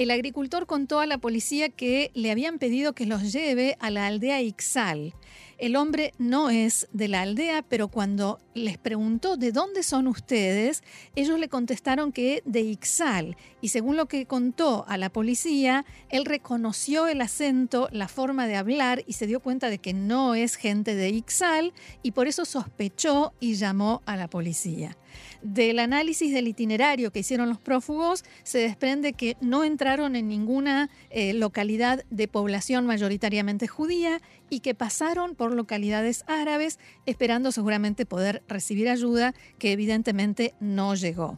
El 0.00 0.10
agricultor 0.10 0.64
contó 0.64 1.00
a 1.00 1.06
la 1.06 1.18
policía 1.18 1.68
que 1.68 2.10
le 2.14 2.30
habían 2.30 2.58
pedido 2.58 2.94
que 2.94 3.04
los 3.04 3.34
lleve 3.34 3.76
a 3.80 3.90
la 3.90 4.06
aldea 4.06 4.40
Ixal. 4.40 5.12
El 5.58 5.76
hombre 5.76 6.14
no 6.16 6.48
es 6.48 6.88
de 6.90 7.06
la 7.06 7.20
aldea, 7.20 7.60
pero 7.60 7.88
cuando 7.88 8.38
les 8.54 8.78
preguntó 8.78 9.36
de 9.36 9.52
dónde 9.52 9.82
son 9.82 10.06
ustedes, 10.06 10.82
ellos 11.16 11.38
le 11.38 11.50
contestaron 11.50 12.12
que 12.12 12.42
de 12.46 12.62
Ixal. 12.62 13.36
Y 13.60 13.68
según 13.68 13.98
lo 13.98 14.06
que 14.06 14.24
contó 14.24 14.86
a 14.88 14.96
la 14.96 15.12
policía, 15.12 15.84
él 16.08 16.24
reconoció 16.24 17.06
el 17.06 17.20
acento, 17.20 17.90
la 17.92 18.08
forma 18.08 18.46
de 18.46 18.56
hablar 18.56 19.04
y 19.06 19.12
se 19.12 19.26
dio 19.26 19.40
cuenta 19.40 19.68
de 19.68 19.80
que 19.80 19.92
no 19.92 20.34
es 20.34 20.54
gente 20.54 20.94
de 20.94 21.10
Ixal 21.10 21.74
y 22.02 22.12
por 22.12 22.26
eso 22.26 22.46
sospechó 22.46 23.34
y 23.38 23.56
llamó 23.56 24.00
a 24.06 24.16
la 24.16 24.30
policía. 24.30 24.96
Del 25.42 25.78
análisis 25.78 26.32
del 26.32 26.48
itinerario 26.48 27.10
que 27.10 27.20
hicieron 27.20 27.48
los 27.48 27.58
prófugos, 27.58 28.24
se 28.42 28.58
desprende 28.58 29.12
que 29.12 29.36
no 29.40 29.64
entraron 29.64 30.16
en 30.16 30.28
ninguna 30.28 30.90
eh, 31.10 31.32
localidad 31.32 32.04
de 32.10 32.28
población 32.28 32.86
mayoritariamente 32.86 33.66
judía 33.66 34.20
y 34.50 34.60
que 34.60 34.74
pasaron 34.74 35.34
por 35.34 35.54
localidades 35.54 36.24
árabes 36.26 36.78
esperando 37.06 37.52
seguramente 37.52 38.04
poder 38.04 38.42
recibir 38.48 38.88
ayuda 38.88 39.34
que 39.58 39.72
evidentemente 39.72 40.54
no 40.60 40.94
llegó. 40.94 41.36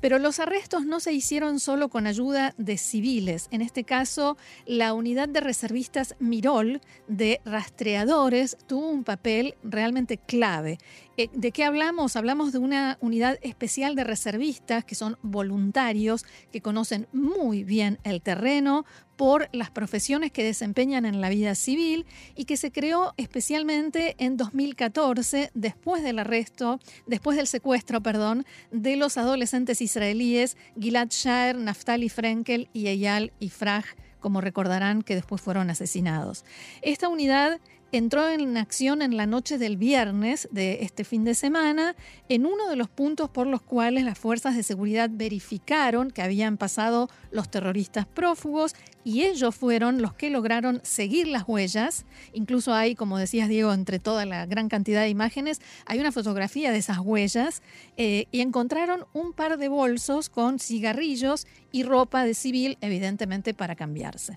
Pero 0.00 0.18
los 0.18 0.38
arrestos 0.38 0.86
no 0.86 1.00
se 1.00 1.12
hicieron 1.12 1.60
solo 1.60 1.88
con 1.88 2.06
ayuda 2.06 2.54
de 2.56 2.78
civiles. 2.78 3.48
En 3.50 3.60
este 3.60 3.84
caso, 3.84 4.36
la 4.66 4.94
unidad 4.94 5.28
de 5.28 5.40
reservistas 5.40 6.14
Mirol 6.18 6.80
de 7.06 7.40
rastreadores 7.44 8.56
tuvo 8.66 8.88
un 8.90 9.04
papel 9.04 9.56
realmente 9.62 10.16
clave. 10.16 10.78
Eh, 11.16 11.28
¿De 11.34 11.52
qué 11.52 11.64
hablamos? 11.64 12.16
Hablamos 12.16 12.52
de 12.52 12.58
una 12.58 12.96
unidad 13.02 13.38
especial 13.42 13.94
de 13.94 14.04
reservistas 14.04 14.84
que 14.84 14.94
son 14.94 15.18
voluntarios, 15.22 16.24
que 16.50 16.62
conocen 16.62 17.08
muy 17.12 17.62
bien 17.62 17.98
el 18.04 18.22
terreno, 18.22 18.86
por 19.20 19.50
las 19.52 19.70
profesiones 19.70 20.32
que 20.32 20.42
desempeñan 20.42 21.04
en 21.04 21.20
la 21.20 21.28
vida 21.28 21.54
civil 21.54 22.06
y 22.36 22.46
que 22.46 22.56
se 22.56 22.72
creó 22.72 23.12
especialmente 23.18 24.14
en 24.16 24.38
2014 24.38 25.50
después 25.52 26.02
del 26.02 26.20
arresto, 26.20 26.80
después 27.06 27.36
del 27.36 27.46
secuestro, 27.46 28.00
perdón, 28.00 28.46
de 28.70 28.96
los 28.96 29.18
adolescentes 29.18 29.82
israelíes 29.82 30.56
Gilad 30.80 31.08
Shaer, 31.10 31.58
Naftali 31.58 32.08
Frenkel 32.08 32.70
y 32.72 32.86
Eyal 32.86 33.30
Ifraj, 33.40 33.84
como 34.20 34.40
recordarán 34.40 35.02
que 35.02 35.16
después 35.16 35.42
fueron 35.42 35.68
asesinados. 35.68 36.46
Esta 36.80 37.10
unidad 37.10 37.60
entró 37.92 38.28
en 38.28 38.56
acción 38.56 39.02
en 39.02 39.16
la 39.16 39.26
noche 39.26 39.58
del 39.58 39.76
viernes 39.76 40.48
de 40.52 40.78
este 40.82 41.04
fin 41.04 41.24
de 41.24 41.34
semana 41.34 41.96
en 42.28 42.46
uno 42.46 42.68
de 42.68 42.76
los 42.76 42.88
puntos 42.88 43.30
por 43.30 43.46
los 43.46 43.62
cuales 43.62 44.04
las 44.04 44.18
fuerzas 44.18 44.56
de 44.56 44.62
seguridad 44.62 45.10
verificaron 45.12 46.10
que 46.10 46.22
habían 46.22 46.56
pasado 46.56 47.08
los 47.32 47.50
terroristas 47.50 48.06
prófugos 48.06 48.74
y 49.02 49.22
ellos 49.22 49.54
fueron 49.54 50.02
los 50.02 50.14
que 50.14 50.30
lograron 50.30 50.80
seguir 50.84 51.26
las 51.26 51.44
huellas. 51.48 52.04
Incluso 52.32 52.74
hay, 52.74 52.94
como 52.94 53.18
decías 53.18 53.48
Diego, 53.48 53.72
entre 53.72 53.98
toda 53.98 54.26
la 54.26 54.46
gran 54.46 54.68
cantidad 54.68 55.02
de 55.02 55.08
imágenes, 55.08 55.60
hay 55.86 55.98
una 55.98 56.12
fotografía 56.12 56.70
de 56.70 56.78
esas 56.78 56.98
huellas 56.98 57.62
eh, 57.96 58.26
y 58.30 58.40
encontraron 58.40 59.06
un 59.12 59.32
par 59.32 59.58
de 59.58 59.68
bolsos 59.68 60.28
con 60.28 60.58
cigarrillos 60.58 61.46
y 61.72 61.82
ropa 61.82 62.24
de 62.24 62.34
civil, 62.34 62.78
evidentemente 62.80 63.54
para 63.54 63.74
cambiarse. 63.74 64.36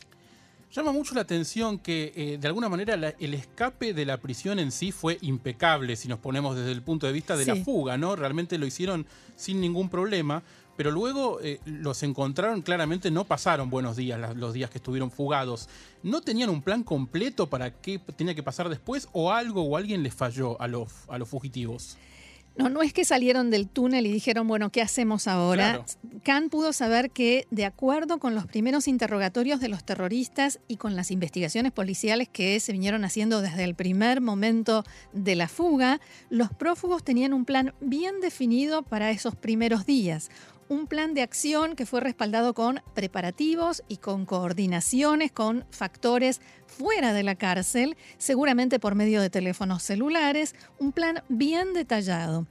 Llama 0.73 0.91
mucho 0.91 1.13
la 1.13 1.21
atención 1.21 1.77
que 1.77 2.11
eh, 2.15 2.37
de 2.39 2.47
alguna 2.47 2.67
manera 2.67 2.95
el 2.95 3.33
escape 3.35 3.93
de 3.93 4.07
la 4.07 4.17
prisión 4.17 4.57
en 4.57 4.71
sí 4.71 4.91
fue 4.91 5.19
impecable 5.21 5.95
si 5.95 6.07
nos 6.07 6.17
ponemos 6.17 6.55
desde 6.55 6.71
el 6.71 6.81
punto 6.81 7.05
de 7.05 7.13
vista 7.13 7.37
de 7.37 7.45
la 7.45 7.55
fuga, 7.57 7.95
¿no? 7.95 8.15
Realmente 8.15 8.57
lo 8.57 8.65
hicieron 8.65 9.05
sin 9.35 9.61
ningún 9.61 9.87
problema, 9.87 10.41
pero 10.75 10.89
luego 10.89 11.39
eh, 11.41 11.59
los 11.65 12.01
encontraron 12.01 12.63
claramente, 12.63 13.11
no 13.11 13.23
pasaron 13.23 13.69
buenos 13.69 13.97
días 13.97 14.35
los 14.35 14.53
días 14.53 14.71
que 14.71 14.79
estuvieron 14.79 15.11
fugados. 15.11 15.69
¿No 16.01 16.21
tenían 16.21 16.49
un 16.49 16.63
plan 16.63 16.81
completo 16.81 17.47
para 17.51 17.79
qué 17.79 17.99
tenía 17.99 18.33
que 18.33 18.41
pasar 18.41 18.67
después 18.67 19.07
o 19.11 19.31
algo 19.31 19.61
o 19.61 19.77
alguien 19.77 20.01
les 20.01 20.15
falló 20.15 20.59
a 20.59 20.67
los, 20.67 20.91
a 21.07 21.19
los 21.19 21.29
fugitivos? 21.29 21.97
No, 22.55 22.69
no 22.69 22.83
es 22.83 22.93
que 22.93 23.03
salieron 23.03 23.49
del 23.49 23.67
túnel 23.67 24.05
y 24.05 24.11
dijeron, 24.11 24.47
bueno, 24.47 24.69
¿qué 24.69 24.81
hacemos 24.81 25.27
ahora? 25.27 25.83
Khan 26.23 26.49
pudo 26.49 26.71
saber 26.71 27.09
que, 27.09 27.47
de 27.49 27.65
acuerdo 27.65 28.19
con 28.19 28.35
los 28.35 28.45
primeros 28.45 28.87
interrogatorios 28.87 29.59
de 29.59 29.69
los 29.69 29.83
terroristas 29.83 30.59
y 30.67 30.77
con 30.77 30.95
las 30.95 31.09
investigaciones 31.09 31.71
policiales 31.71 32.29
que 32.29 32.59
se 32.59 32.71
vinieron 32.71 33.05
haciendo 33.05 33.41
desde 33.41 33.63
el 33.63 33.73
primer 33.73 34.21
momento 34.21 34.83
de 35.13 35.35
la 35.35 35.47
fuga, 35.47 35.99
los 36.29 36.51
prófugos 36.51 37.03
tenían 37.03 37.33
un 37.33 37.45
plan 37.45 37.73
bien 37.81 38.21
definido 38.21 38.83
para 38.83 39.09
esos 39.09 39.35
primeros 39.35 39.85
días 39.85 40.29
un 40.69 40.87
plan 40.87 41.13
de 41.13 41.21
acción 41.21 41.75
que 41.75 41.85
fue 41.85 42.01
respaldado 42.01 42.53
con 42.53 42.81
preparativos 42.93 43.83
y 43.87 43.97
con 43.97 44.25
coordinaciones 44.25 45.31
con 45.31 45.65
factores 45.71 46.41
fuera 46.67 47.13
de 47.13 47.23
la 47.23 47.35
cárcel, 47.35 47.97
seguramente 48.17 48.79
por 48.79 48.95
medio 48.95 49.21
de 49.21 49.29
teléfonos 49.29 49.83
celulares, 49.83 50.55
un 50.79 50.91
plan 50.91 51.23
bien 51.29 51.73
detallado. 51.73 52.47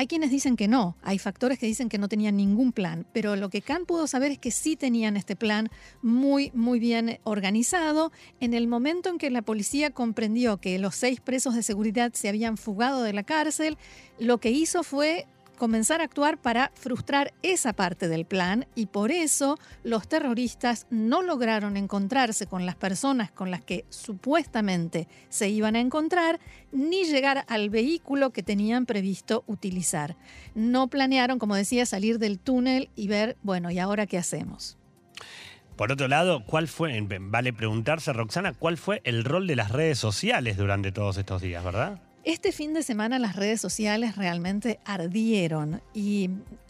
Hay 0.00 0.06
quienes 0.06 0.30
dicen 0.30 0.54
que 0.54 0.68
no, 0.68 0.96
hay 1.02 1.18
factores 1.18 1.58
que 1.58 1.66
dicen 1.66 1.88
que 1.88 1.98
no 1.98 2.08
tenían 2.08 2.36
ningún 2.36 2.70
plan, 2.70 3.04
pero 3.12 3.34
lo 3.34 3.50
que 3.50 3.62
Khan 3.62 3.84
pudo 3.84 4.06
saber 4.06 4.30
es 4.30 4.38
que 4.38 4.52
sí 4.52 4.76
tenían 4.76 5.16
este 5.16 5.34
plan 5.34 5.70
muy, 6.02 6.52
muy 6.54 6.78
bien 6.78 7.18
organizado. 7.24 8.12
En 8.38 8.54
el 8.54 8.68
momento 8.68 9.08
en 9.08 9.18
que 9.18 9.28
la 9.28 9.42
policía 9.42 9.90
comprendió 9.90 10.58
que 10.58 10.78
los 10.78 10.94
seis 10.94 11.20
presos 11.20 11.56
de 11.56 11.64
seguridad 11.64 12.12
se 12.14 12.28
habían 12.28 12.56
fugado 12.56 13.02
de 13.02 13.12
la 13.12 13.24
cárcel, 13.24 13.76
lo 14.20 14.38
que 14.38 14.52
hizo 14.52 14.84
fue 14.84 15.26
comenzar 15.58 16.00
a 16.00 16.04
actuar 16.04 16.38
para 16.38 16.72
frustrar 16.74 17.34
esa 17.42 17.74
parte 17.74 18.08
del 18.08 18.24
plan 18.24 18.66
y 18.74 18.86
por 18.86 19.10
eso 19.10 19.58
los 19.84 20.08
terroristas 20.08 20.86
no 20.88 21.20
lograron 21.20 21.76
encontrarse 21.76 22.46
con 22.46 22.64
las 22.64 22.76
personas 22.76 23.30
con 23.30 23.50
las 23.50 23.62
que 23.62 23.84
supuestamente 23.90 25.08
se 25.28 25.50
iban 25.50 25.76
a 25.76 25.80
encontrar 25.80 26.40
ni 26.72 27.04
llegar 27.04 27.44
al 27.48 27.68
vehículo 27.68 28.30
que 28.30 28.42
tenían 28.42 28.86
previsto 28.86 29.44
utilizar. 29.46 30.16
No 30.54 30.88
planearon, 30.88 31.38
como 31.38 31.54
decía, 31.54 31.84
salir 31.84 32.18
del 32.18 32.38
túnel 32.38 32.88
y 32.96 33.08
ver, 33.08 33.36
bueno, 33.42 33.70
¿y 33.70 33.78
ahora 33.78 34.06
qué 34.06 34.16
hacemos? 34.16 34.78
Por 35.76 35.92
otro 35.92 36.08
lado, 36.08 36.44
¿cuál 36.44 36.66
fue, 36.66 37.00
vale 37.20 37.52
preguntarse, 37.52 38.12
Roxana, 38.12 38.52
cuál 38.52 38.78
fue 38.78 39.00
el 39.04 39.24
rol 39.24 39.46
de 39.46 39.56
las 39.56 39.70
redes 39.70 39.98
sociales 39.98 40.56
durante 40.56 40.90
todos 40.90 41.18
estos 41.18 41.42
días, 41.42 41.62
verdad? 41.62 42.00
Este 42.28 42.52
fin 42.52 42.74
de 42.74 42.82
semana 42.82 43.18
las 43.18 43.36
redes 43.36 43.58
sociales 43.58 44.14
realmente 44.14 44.80
ardieron 44.84 45.80
y 45.94 46.28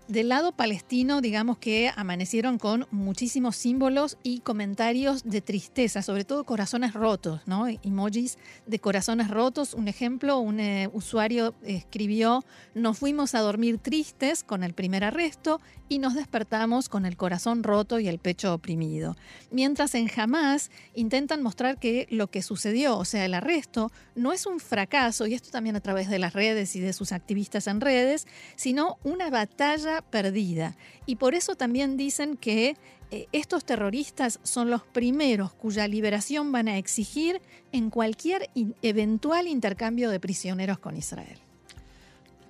del 0.09 0.31
lado 0.31 0.53
palestino, 0.53 1.21
digamos 1.21 1.59
que 1.59 1.93
amanecieron 1.95 2.59
con 2.59 2.87
muchísimos 2.91 3.57
símbolos 3.57 4.17
y 4.23 4.41
comentarios 4.41 5.23
de 5.25 5.43
tristeza, 5.43 6.00
sobre 6.00 6.25
todo 6.25 6.45
corazones 6.45 6.95
rotos, 6.95 7.43
¿no? 7.47 7.67
Emojis 7.69 8.38
de 8.67 8.79
corazones 8.79 9.29
rotos. 9.29 9.75
Un 9.75 9.87
ejemplo, 9.87 10.38
un 10.38 10.61
eh, 10.61 10.88
usuario 10.95 11.55
escribió, 11.62 12.43
nos 12.75 12.99
fuimos 12.99 13.35
a 13.35 13.41
dormir 13.41 13.79
tristes 13.79 14.43
con 14.43 14.65
el 14.65 14.73
primer 14.73 15.05
arresto 15.05 15.61
y 15.91 15.99
nos 15.99 16.15
despertamos 16.15 16.88
con 16.88 17.05
el 17.05 17.17
corazón 17.17 17.62
roto 17.62 18.00
y 18.00 18.09
el 18.09 18.19
pecho 18.19 18.55
oprimido. 18.55 19.15
Mientras 19.50 19.95
en 19.95 20.11
Hamas 20.17 20.71
intentan 20.95 21.43
mostrar 21.43 21.79
que 21.79 22.07
lo 22.11 22.31
que 22.31 22.43
sucedió, 22.43 22.97
o 22.97 23.05
sea, 23.05 23.27
el 23.27 23.35
arresto, 23.35 23.93
no 24.15 24.33
es 24.33 24.47
un 24.47 24.59
fracaso, 24.59 25.27
y 25.27 25.35
esto 25.35 25.50
también 25.50 25.77
a 25.77 25.81
través 25.81 26.09
de 26.09 26.19
las 26.19 26.33
redes 26.33 26.75
y 26.77 26.81
de 26.81 26.93
sus 26.93 27.12
activistas 27.12 27.67
en 27.67 27.81
redes, 27.81 28.27
sino 28.57 28.99
una 29.05 29.31
batalla 29.31 29.98
perdida. 30.02 30.76
Y 31.07 31.17
por 31.17 31.35
eso 31.35 31.55
también 31.55 31.97
dicen 31.97 32.37
que 32.37 32.76
eh, 33.11 33.26
estos 33.33 33.64
terroristas 33.64 34.38
son 34.43 34.69
los 34.71 34.83
primeros 34.83 35.52
cuya 35.55 35.88
liberación 35.88 36.52
van 36.52 36.69
a 36.69 36.76
exigir 36.76 37.40
en 37.73 37.88
cualquier 37.90 38.50
eventual 38.83 39.49
intercambio 39.49 40.11
de 40.11 40.21
prisioneros 40.21 40.78
con 40.78 40.97
Israel. 40.97 41.38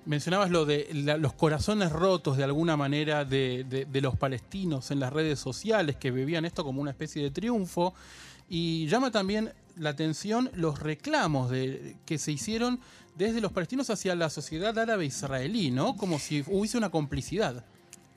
Mencionabas 0.05 0.49
lo 0.49 0.65
de 0.65 0.89
los 1.19 1.33
corazones 1.33 1.91
rotos 1.91 2.35
de 2.35 2.43
alguna 2.43 2.75
manera 2.75 3.25
de, 3.25 3.87
los 4.01 4.17
palestinos 4.17 4.91
en 4.91 4.99
las 4.99 5.13
redes 5.13 5.39
sociales 5.39 5.97
que 5.97 6.09
vivían 6.09 6.45
esto 6.45 6.63
como 6.63 6.81
una 6.81 6.91
especie 6.91 7.21
de 7.21 7.31
triunfo 7.31 7.93
y 8.49 8.87
llama 8.87 9.11
también 9.11 9.53
la 9.77 9.91
atención 9.91 10.49
los 10.55 10.79
reclamos 10.79 11.51
que 12.05 12.17
se 12.17 12.31
hicieron 12.31 12.79
desde 13.19 13.41
los 13.41 13.51
palestinos 13.51 13.89
hacia 13.89 14.15
la 14.15 14.29
sociedad 14.29 14.79
árabe 14.79 15.05
israelí, 15.05 15.71
¿no? 15.71 15.97
Como 15.97 16.19
si 16.19 16.41
hubiese 16.47 16.77
una 16.77 16.89
complicidad. 16.89 17.65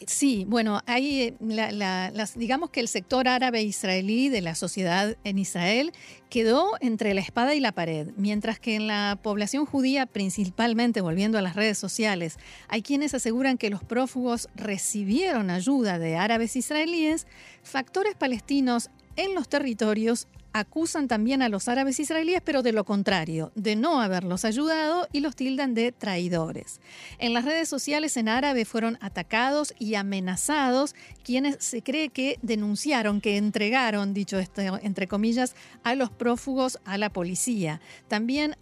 Sí, 0.06 0.44
bueno, 0.48 0.80
hay, 0.86 1.22
eh, 1.22 2.26
digamos 2.36 2.70
que 2.70 2.80
el 2.80 2.88
sector 2.88 3.26
árabe 3.28 3.62
israelí 3.62 4.28
de 4.28 4.40
la 4.40 4.54
sociedad 4.54 5.16
en 5.24 5.38
Israel 5.38 5.92
quedó 6.30 6.72
entre 6.80 7.14
la 7.14 7.20
espada 7.20 7.54
y 7.56 7.60
la 7.60 7.72
pared, 7.72 8.10
mientras 8.16 8.60
que 8.60 8.76
en 8.76 8.86
la 8.86 9.18
población 9.20 9.66
judía, 9.66 10.06
principalmente 10.06 11.00
volviendo 11.00 11.36
a 11.36 11.42
las 11.42 11.56
redes 11.56 11.78
sociales, 11.78 12.36
hay 12.68 12.82
quienes 12.82 13.12
aseguran 13.12 13.58
que 13.58 13.70
los 13.70 13.82
prófugos 13.82 14.48
recibieron 14.54 15.50
ayuda 15.50 15.98
de 15.98 16.16
árabes 16.16 16.54
israelíes, 16.54 17.26
factores 17.62 18.14
palestinos 18.14 18.90
en 19.16 19.34
los 19.34 19.48
territorios 19.48 20.28
acusan 20.52 21.08
también 21.08 21.42
a 21.42 21.48
los 21.48 21.68
árabes 21.68 21.98
israelíes, 22.00 22.42
pero 22.44 22.62
de 22.62 22.72
lo 22.72 22.84
contrario, 22.84 23.52
de 23.54 23.76
no 23.76 24.00
haberlos 24.00 24.44
ayudado 24.44 25.08
y 25.12 25.20
los 25.20 25.36
tildan 25.36 25.74
de 25.74 25.92
traidores. 25.92 26.80
En 27.18 27.34
las 27.34 27.44
redes 27.44 27.68
sociales 27.68 28.16
en 28.16 28.28
árabe 28.28 28.64
fueron 28.64 28.98
atacados 29.00 29.74
y 29.78 29.94
amenazados 29.94 30.94
quienes 31.24 31.56
se 31.60 31.82
cree 31.82 32.08
que 32.08 32.38
denunciaron, 32.42 33.20
que 33.20 33.36
entregaron, 33.36 34.14
dicho 34.14 34.38
esto 34.38 34.60
entre 34.60 35.08
comillas, 35.08 35.54
a 35.82 35.94
los 35.94 36.10
prófugos 36.10 36.78
a 36.84 36.98
la 36.98 37.10
policía. 37.10 37.80
También, 38.08 38.56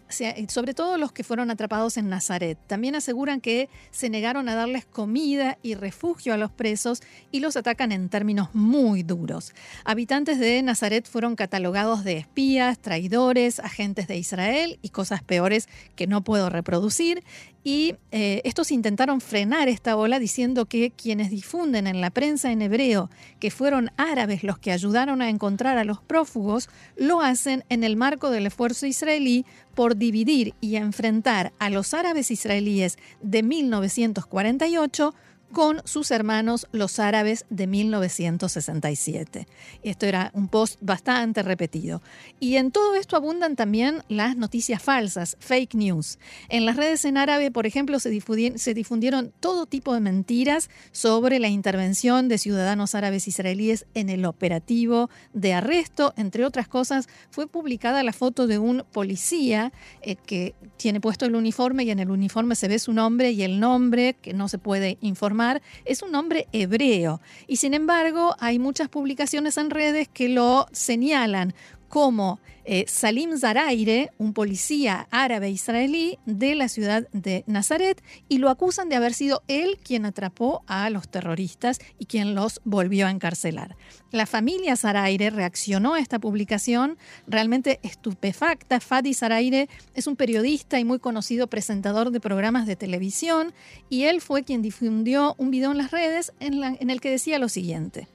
sobre 0.49 0.75
todo 0.75 0.99
los 0.99 1.13
que 1.13 1.25
fueron 1.25 1.51
atrapados 1.51 1.97
en 1.97 2.09
Nazaret, 2.09 2.59
también 2.67 2.95
aseguran 2.95 3.41
que 3.41 3.69
se 3.91 4.11
negaron 4.11 4.49
a 4.49 4.55
darles 4.55 4.85
comida 4.85 5.59
y 5.63 5.75
refugio 5.75 6.35
a 6.35 6.37
los 6.37 6.51
presos 6.51 7.03
y 7.31 7.41
los 7.41 7.57
atacan 7.57 7.93
en 7.93 8.09
términos 8.09 8.55
muy 8.55 9.03
duros. 9.03 9.53
Habitantes 9.85 10.39
de 10.39 10.63
Nazaret 10.63 11.09
fueron 11.09 11.37
de 11.81 12.19
espías, 12.19 12.79
traidores, 12.79 13.59
agentes 13.59 14.07
de 14.07 14.19
Israel 14.19 14.79
y 14.83 14.91
cosas 14.91 15.23
peores 15.23 15.67
que 15.97 16.07
no 16.07 16.23
puedo 16.23 16.51
reproducir. 16.51 17.25
Y 17.65 17.95
eh, 18.11 18.43
estos 18.45 18.71
intentaron 18.71 19.23
frenar 19.23 19.69
esta 19.69 19.97
ola 19.97 20.19
diciendo 20.19 20.67
que 20.67 20.91
quienes 20.91 21.31
difunden 21.31 21.87
en 21.87 22.03
la 22.03 22.11
prensa 22.11 22.53
en 22.53 22.61
hebreo 22.61 23.11
que 23.39 23.51
fueron 23.51 23.91
árabes 23.97 24.45
los 24.45 24.59
que 24.59 24.73
ayudaron 24.73 25.23
a 25.23 25.31
encontrar 25.31 25.79
a 25.79 25.85
los 25.85 26.03
prófugos, 26.03 26.69
lo 26.97 27.23
hacen 27.23 27.65
en 27.71 27.83
el 27.83 27.97
marco 27.97 28.31
del 28.31 28.47
esfuerzo 28.47 28.85
israelí 28.87 29.47
por 29.75 29.97
dividir 29.97 30.55
y 30.61 30.77
enfrentar 30.77 31.53
a 31.59 31.71
los 31.71 31.95
árabes 31.95 32.31
israelíes 32.31 32.99
de 33.23 33.43
1948 33.43 35.15
con 35.53 35.83
sus 35.85 36.11
hermanos 36.11 36.67
los 36.73 36.99
árabes 36.99 37.45
de 37.51 37.67
1967. 37.67 39.47
Esto 39.83 40.07
era 40.07 40.31
un 40.35 40.49
post 40.49 40.79
bastante 40.81 41.43
repetido. 41.43 42.03
Y 42.39 42.57
en 42.57 42.71
todo 42.71 42.95
esto 42.95 43.17
abundan 43.17 43.57
también 43.57 44.03
las 44.09 44.37
noticias 44.37 44.83
falsas, 44.83 45.37
fake 45.41 45.75
news. 45.75 46.19
En 46.49 46.67
las 46.67 46.77
redes 46.77 47.05
en 47.05 47.17
árabe, 47.17 47.51
por 47.51 47.67
ejemplo, 47.67 47.99
se 47.99 48.11
difundieron, 48.11 48.59
se 48.59 48.75
difundieron 48.75 49.33
todo 49.41 49.67
tipo 49.67 49.95
de 49.95 50.01
mentiras 50.01 50.71
sobre 50.93 51.39
la 51.39 51.49
intervención 51.49 52.29
de 52.29 52.39
ciudadanos 52.39 52.95
árabes 52.95 53.27
israelíes 53.29 53.87
en 53.95 54.09
el 54.09 54.25
operativo 54.25 55.11
de 55.33 55.55
arresto. 55.55 56.15
Entre 56.17 56.45
otras 56.45 56.69
cosas, 56.69 57.09
fue 57.31 57.47
publicada 57.47 58.03
la 58.03 58.13
foto 58.13 58.47
de 58.47 58.59
un 58.59 58.85
policía 58.93 59.73
eh, 60.03 60.17
que 60.17 60.55
tiene 60.77 61.01
puesto 61.01 61.27
el 61.27 61.35
uniforme 61.35 61.85
y 61.85 61.91
en 61.91 61.99
el 61.99 62.11
uniforme 62.11 62.55
se 62.55 62.69
ve 62.69 62.79
su 62.79 62.93
nombre 62.93 63.33
y 63.33 63.43
el 63.43 63.61
nombre 63.61 64.15
que 64.15 64.33
no 64.33 64.49
se 64.49 64.59
puede 64.59 64.99
informar 65.01 65.40
es 65.85 66.03
un 66.03 66.13
nombre 66.13 66.47
hebreo. 66.53 67.21
Y 67.47 67.57
sin 67.57 67.75
embargo 67.75 68.37
hay 68.39 68.59
muchas 68.59 68.89
publicaciones 68.89 69.57
en 69.57 69.71
redes 69.71 70.09
que 70.09 70.29
lo 70.29 70.67
señalan 70.73 71.55
como 71.91 72.39
eh, 72.65 72.85
Salim 72.87 73.37
Zaraire, 73.37 74.13
un 74.17 74.33
policía 74.33 75.09
árabe 75.11 75.51
israelí 75.51 76.19
de 76.25 76.55
la 76.55 76.69
ciudad 76.69 77.09
de 77.13 77.43
Nazaret, 77.49 78.01
y 78.29 78.39
lo 78.39 78.49
acusan 78.49 78.89
de 78.89 78.95
haber 78.95 79.13
sido 79.13 79.43
él 79.49 79.77
quien 79.83 80.07
atrapó 80.07 80.63
a 80.69 80.89
los 80.89 81.09
terroristas 81.09 81.81
y 81.99 82.07
quien 82.07 82.37
los 82.37 82.61
volvió 82.65 83.09
a 83.09 83.11
encarcelar. 83.11 83.77
La 84.13 84.25
familia 84.27 84.77
Zaraire 84.77 85.31
reaccionó 85.31 85.95
a 85.95 85.99
esta 85.99 86.21
publicación 86.21 86.97
realmente 87.27 87.81
estupefacta. 87.83 88.79
Fadi 88.79 89.15
Zaraire 89.15 89.69
es 89.95 90.07
un 90.07 90.15
periodista 90.15 90.79
y 90.79 90.85
muy 90.85 91.01
conocido 91.01 91.49
presentador 91.49 92.13
de 92.13 92.21
programas 92.21 92.69
de 92.69 92.77
televisión, 92.77 93.53
y 93.89 94.05
él 94.05 94.21
fue 94.21 94.45
quien 94.45 94.63
difundió 94.63 95.35
un 95.39 95.51
video 95.51 95.73
en 95.73 95.79
las 95.79 95.91
redes 95.91 96.33
en, 96.39 96.63
en 96.63 96.89
el 96.89 97.01
que 97.01 97.11
decía 97.11 97.41
lo 97.41 97.49
siguiente. 97.49 98.07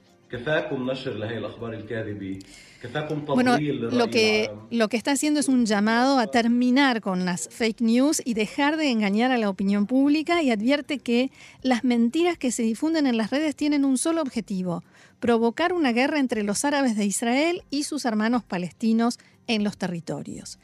Bueno, 3.34 3.58
lo 3.58 4.08
que, 4.08 4.50
lo 4.70 4.88
que 4.88 4.96
está 4.96 5.12
haciendo 5.12 5.40
es 5.40 5.48
un 5.48 5.66
llamado 5.66 6.18
a 6.18 6.26
terminar 6.26 7.00
con 7.00 7.24
las 7.24 7.48
fake 7.48 7.80
news 7.80 8.22
y 8.24 8.34
dejar 8.34 8.76
de 8.76 8.90
engañar 8.90 9.30
a 9.30 9.38
la 9.38 9.48
opinión 9.48 9.86
pública 9.86 10.42
y 10.42 10.50
advierte 10.50 10.98
que 10.98 11.30
las 11.62 11.84
mentiras 11.84 12.38
que 12.38 12.52
se 12.52 12.62
difunden 12.62 13.06
en 13.06 13.16
las 13.16 13.30
redes 13.30 13.56
tienen 13.56 13.84
un 13.84 13.98
solo 13.98 14.22
objetivo, 14.22 14.82
provocar 15.20 15.72
una 15.72 15.92
guerra 15.92 16.18
entre 16.18 16.42
los 16.42 16.64
árabes 16.64 16.96
de 16.96 17.06
Israel 17.06 17.62
y 17.70 17.84
sus 17.84 18.04
hermanos 18.04 18.44
palestinos 18.44 19.18
en 19.46 19.64
los 19.64 19.76
territorios. 19.76 20.58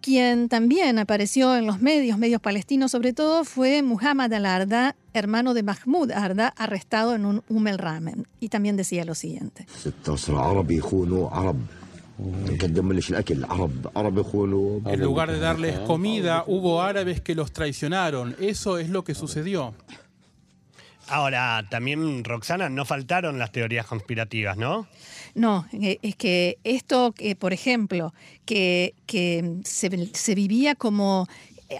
Quien 0.00 0.48
también 0.48 0.98
apareció 0.98 1.56
en 1.56 1.66
los 1.66 1.80
medios, 1.80 2.18
medios 2.18 2.40
palestinos 2.40 2.90
sobre 2.90 3.12
todo, 3.12 3.44
fue 3.44 3.82
Muhammad 3.82 4.32
al-Arda, 4.32 4.96
hermano 5.12 5.52
de 5.52 5.62
Mahmoud 5.62 6.10
Arda, 6.10 6.54
arrestado 6.56 7.14
en 7.14 7.26
un 7.26 7.42
Umel 7.48 7.78
Ramen. 7.78 8.26
Y 8.40 8.48
también 8.48 8.76
decía 8.76 9.04
lo 9.04 9.14
siguiente. 9.14 9.66
En 14.86 15.00
lugar 15.00 15.30
de 15.30 15.38
darles 15.38 15.78
comida, 15.80 16.44
hubo 16.46 16.82
árabes 16.82 17.20
que 17.20 17.34
los 17.34 17.52
traicionaron. 17.52 18.36
Eso 18.40 18.78
es 18.78 18.90
lo 18.90 19.04
que 19.04 19.14
sucedió. 19.14 19.74
Ahora, 21.10 21.66
también, 21.68 22.22
Roxana, 22.22 22.68
no 22.68 22.84
faltaron 22.84 23.38
las 23.38 23.50
teorías 23.50 23.84
conspirativas, 23.84 24.56
¿no? 24.56 24.86
No, 25.34 25.66
eh, 25.72 25.98
es 26.02 26.14
que 26.14 26.58
esto, 26.62 27.14
por 27.38 27.52
ejemplo, 27.52 28.14
que, 28.44 28.94
se, 29.64 30.34
vivía 30.36 30.76
como 30.76 31.26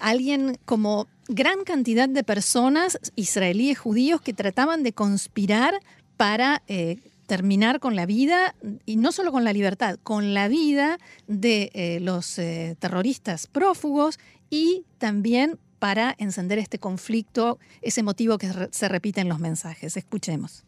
alguien, 0.00 0.58
como 0.64 1.06
gran 1.28 1.62
cantidad 1.64 2.08
de 2.08 2.24
personas, 2.24 2.98
israelíes, 3.14 3.78
judíos, 3.78 4.20
que 4.20 4.34
trataban 4.34 4.82
de 4.82 4.92
conspirar 4.92 5.74
para 6.16 6.62
eh, 6.66 6.98
terminar 7.26 7.78
con 7.78 7.94
la 7.94 8.06
vida, 8.06 8.56
y 8.84 8.96
no 8.96 9.12
solo 9.12 9.30
con 9.30 9.44
la 9.44 9.52
libertad, 9.52 9.96
con 10.02 10.34
la 10.34 10.48
vida 10.48 10.98
de 11.28 11.70
eh, 11.74 12.00
los 12.00 12.34
terroristas 12.80 13.46
prófugos 13.46 14.18
y 14.50 14.84
también 14.98 15.58
para 15.80 16.14
encender 16.18 16.60
este 16.60 16.78
conflicto, 16.78 17.58
ese 17.82 18.04
motivo 18.04 18.38
que 18.38 18.68
se 18.70 18.88
repite 18.88 19.20
en 19.20 19.28
los 19.28 19.40
mensajes. 19.40 19.96
Escuchemos. 19.96 20.62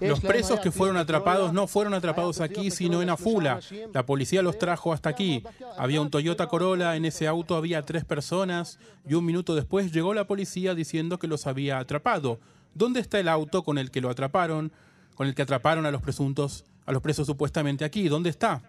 Los 0.00 0.20
presos 0.20 0.60
que 0.60 0.70
fueron 0.70 0.96
atrapados 0.96 1.52
no 1.52 1.66
fueron 1.66 1.92
atrapados 1.92 2.40
aquí, 2.40 2.70
sino 2.70 3.02
en 3.02 3.10
Afula. 3.10 3.60
La 3.92 4.06
policía 4.06 4.40
los 4.40 4.58
trajo 4.58 4.94
hasta 4.94 5.10
aquí. 5.10 5.44
Había 5.76 6.00
un 6.00 6.10
Toyota 6.10 6.46
Corolla, 6.46 6.96
en 6.96 7.04
ese 7.04 7.26
auto 7.26 7.56
había 7.56 7.82
tres 7.82 8.06
personas 8.06 8.78
y 9.06 9.14
un 9.14 9.26
minuto 9.26 9.54
después 9.54 9.92
llegó 9.92 10.14
la 10.14 10.26
policía 10.26 10.74
diciendo 10.74 11.18
que 11.18 11.26
los 11.26 11.46
había 11.46 11.78
atrapado. 11.78 12.38
¿Dónde 12.74 13.00
está 13.00 13.20
el 13.20 13.28
auto 13.28 13.62
con 13.62 13.76
el 13.76 13.90
que 13.90 14.00
lo 14.00 14.08
atraparon? 14.08 14.72
Con 15.14 15.26
el 15.26 15.34
que 15.34 15.42
atraparon 15.42 15.84
a 15.84 15.90
los 15.90 16.00
presuntos 16.00 16.64
a 16.86 16.92
los 16.92 17.02
presos 17.02 17.26
supuestamente 17.26 17.84
aquí. 17.84 18.08
¿Dónde 18.08 18.30
está? 18.30 18.62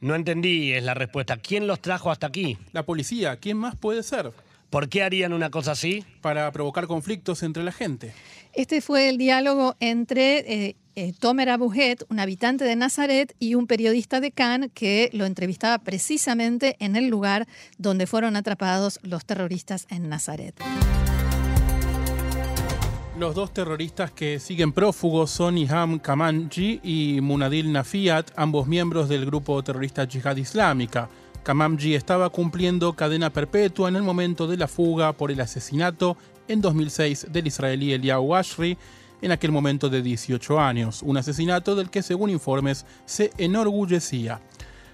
No 0.00 0.14
entendí, 0.14 0.72
es 0.72 0.82
la 0.82 0.94
respuesta. 0.94 1.36
¿Quién 1.36 1.66
los 1.66 1.80
trajo 1.80 2.10
hasta 2.10 2.26
aquí? 2.26 2.56
La 2.72 2.84
policía. 2.84 3.36
¿Quién 3.36 3.58
más 3.58 3.76
puede 3.76 4.02
ser? 4.02 4.32
¿Por 4.70 4.88
qué 4.88 5.02
harían 5.02 5.32
una 5.32 5.50
cosa 5.50 5.72
así? 5.72 6.04
Para 6.20 6.50
provocar 6.52 6.86
conflictos 6.86 7.42
entre 7.42 7.64
la 7.64 7.72
gente. 7.72 8.14
Este 8.52 8.80
fue 8.80 9.08
el 9.08 9.18
diálogo 9.18 9.76
entre 9.80 10.68
eh, 10.68 10.76
eh, 10.94 11.12
Tomer 11.18 11.50
Abuhet, 11.50 12.04
un 12.08 12.20
habitante 12.20 12.64
de 12.64 12.76
Nazaret, 12.76 13.34
y 13.38 13.56
un 13.56 13.66
periodista 13.66 14.20
de 14.20 14.32
Cannes 14.32 14.70
que 14.72 15.10
lo 15.12 15.26
entrevistaba 15.26 15.78
precisamente 15.78 16.76
en 16.78 16.96
el 16.96 17.08
lugar 17.08 17.46
donde 17.78 18.06
fueron 18.06 18.36
atrapados 18.36 19.00
los 19.02 19.24
terroristas 19.24 19.86
en 19.90 20.08
Nazaret. 20.08 20.54
Los 23.20 23.34
dos 23.34 23.52
terroristas 23.52 24.10
que 24.12 24.38
siguen 24.40 24.72
prófugos 24.72 25.30
son 25.30 25.58
Iham 25.58 25.98
Kamanji 25.98 26.80
y 26.82 27.20
Munadil 27.20 27.70
Nafiat, 27.70 28.30
ambos 28.34 28.66
miembros 28.66 29.10
del 29.10 29.26
grupo 29.26 29.62
terrorista 29.62 30.06
Jihad 30.06 30.38
Islámica. 30.38 31.10
Kamamji 31.42 31.94
estaba 31.94 32.30
cumpliendo 32.30 32.94
cadena 32.94 33.28
perpetua 33.28 33.90
en 33.90 33.96
el 33.96 34.02
momento 34.02 34.46
de 34.46 34.56
la 34.56 34.66
fuga 34.66 35.12
por 35.12 35.30
el 35.30 35.38
asesinato 35.42 36.16
en 36.48 36.62
2006 36.62 37.26
del 37.30 37.48
israelí 37.48 37.92
Eliyahu 37.92 38.34
Ashri, 38.34 38.78
en 39.20 39.32
aquel 39.32 39.52
momento 39.52 39.90
de 39.90 40.00
18 40.00 40.58
años, 40.58 41.02
un 41.02 41.18
asesinato 41.18 41.74
del 41.76 41.90
que 41.90 42.02
según 42.02 42.30
informes 42.30 42.86
se 43.04 43.32
enorgullecía. 43.36 44.40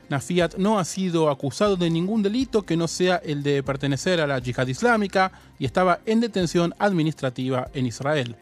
Nafiat 0.08 0.56
no 0.56 0.78
ha 0.78 0.84
sido 0.84 1.30
acusado 1.30 1.76
de 1.76 1.90
ningún 1.90 2.22
delito 2.22 2.62
que 2.62 2.76
no 2.76 2.88
sea 2.88 3.16
el 3.16 3.42
de 3.42 3.62
pertenecer 3.62 4.20
a 4.20 4.26
la 4.26 4.38
yihad 4.38 4.66
islámica 4.66 5.32
y 5.58 5.64
estaba 5.64 6.00
en 6.06 6.20
detención 6.20 6.74
administrativa 6.78 7.68
en 7.74 7.86
Israel. 7.86 8.36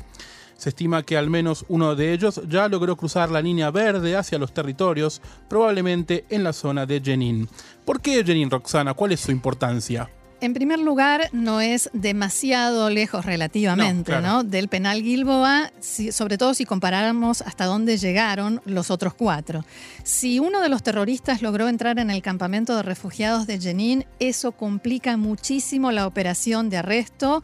Se 0.56 0.68
estima 0.68 1.02
que 1.02 1.16
al 1.16 1.30
menos 1.30 1.64
uno 1.68 1.94
de 1.94 2.12
ellos 2.12 2.40
ya 2.48 2.68
logró 2.68 2.96
cruzar 2.96 3.30
la 3.30 3.42
línea 3.42 3.70
verde 3.70 4.16
hacia 4.16 4.38
los 4.38 4.54
territorios, 4.54 5.20
probablemente 5.48 6.24
en 6.30 6.44
la 6.44 6.52
zona 6.52 6.86
de 6.86 7.00
Jenin. 7.00 7.48
¿Por 7.84 8.00
qué 8.00 8.24
Jenin, 8.24 8.50
Roxana? 8.50 8.94
¿Cuál 8.94 9.12
es 9.12 9.20
su 9.20 9.32
importancia? 9.32 10.08
En 10.44 10.52
primer 10.52 10.78
lugar, 10.78 11.30
no 11.32 11.62
es 11.62 11.88
demasiado 11.94 12.90
lejos 12.90 13.24
relativamente 13.24 14.12
No, 14.12 14.20
claro. 14.20 14.42
del 14.42 14.68
penal 14.68 15.00
Gilboa, 15.02 15.72
si- 15.80 16.12
sobre 16.12 16.36
todo 16.36 16.52
si 16.52 16.66
comparáramos 16.66 17.40
hasta 17.40 17.64
dónde 17.64 17.96
llegaron 17.96 18.60
los 18.66 18.90
otros 18.90 19.14
cuatro. 19.14 19.64
Si 20.02 20.38
uno 20.40 20.60
de 20.60 20.68
los 20.68 20.82
terroristas 20.82 21.40
logró 21.40 21.66
entrar 21.66 21.98
en 21.98 22.10
el 22.10 22.20
campamento 22.20 22.76
de 22.76 22.82
refugiados 22.82 23.46
de 23.46 23.58
Jenin, 23.58 24.04
eso 24.18 24.52
complica 24.52 25.16
muchísimo 25.16 25.90
la 25.92 26.06
operación 26.06 26.68
de 26.68 26.76
arresto 26.76 27.40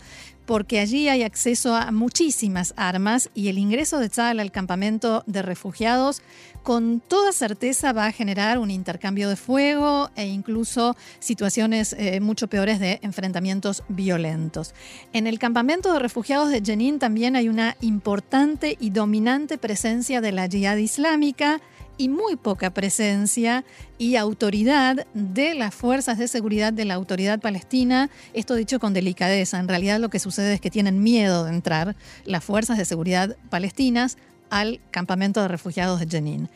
porque 0.50 0.80
allí 0.80 1.08
hay 1.08 1.22
acceso 1.22 1.76
a 1.76 1.92
muchísimas 1.92 2.74
armas 2.76 3.30
y 3.36 3.50
el 3.50 3.56
ingreso 3.56 4.00
de 4.00 4.08
Tzal 4.08 4.40
al 4.40 4.50
campamento 4.50 5.22
de 5.28 5.42
refugiados 5.42 6.22
con 6.64 6.98
toda 6.98 7.30
certeza 7.30 7.92
va 7.92 8.06
a 8.06 8.12
generar 8.12 8.58
un 8.58 8.72
intercambio 8.72 9.28
de 9.28 9.36
fuego 9.36 10.10
e 10.16 10.26
incluso 10.26 10.96
situaciones 11.20 11.92
eh, 11.96 12.18
mucho 12.18 12.48
peores 12.48 12.80
de 12.80 12.98
enfrentamientos 13.02 13.84
violentos. 13.86 14.74
En 15.12 15.28
el 15.28 15.38
campamento 15.38 15.92
de 15.92 16.00
refugiados 16.00 16.50
de 16.50 16.60
Jenin 16.64 16.98
también 16.98 17.36
hay 17.36 17.48
una 17.48 17.76
importante 17.80 18.76
y 18.80 18.90
dominante 18.90 19.56
presencia 19.56 20.20
de 20.20 20.32
la 20.32 20.48
yihad 20.48 20.78
islámica 20.78 21.60
y 22.00 22.08
muy 22.08 22.36
poca 22.36 22.70
presencia 22.70 23.62
y 23.98 24.16
autoridad 24.16 25.06
de 25.12 25.54
las 25.54 25.74
fuerzas 25.74 26.16
de 26.16 26.28
seguridad 26.28 26.72
de 26.72 26.86
la 26.86 26.94
autoridad 26.94 27.40
palestina. 27.40 28.08
Esto 28.32 28.54
dicho 28.54 28.80
con 28.80 28.94
delicadeza. 28.94 29.58
En 29.58 29.68
realidad 29.68 30.00
lo 30.00 30.08
que 30.08 30.18
sucede 30.18 30.54
es 30.54 30.62
que 30.62 30.70
tienen 30.70 31.02
miedo 31.02 31.44
de 31.44 31.52
entrar 31.52 31.96
las 32.24 32.42
fuerzas 32.42 32.78
de 32.78 32.86
seguridad 32.86 33.36
palestinas 33.50 34.16
al 34.48 34.80
campamento 34.90 35.42
de 35.42 35.48
refugiados 35.48 36.00
de 36.00 36.06
Jenin. 36.06 36.48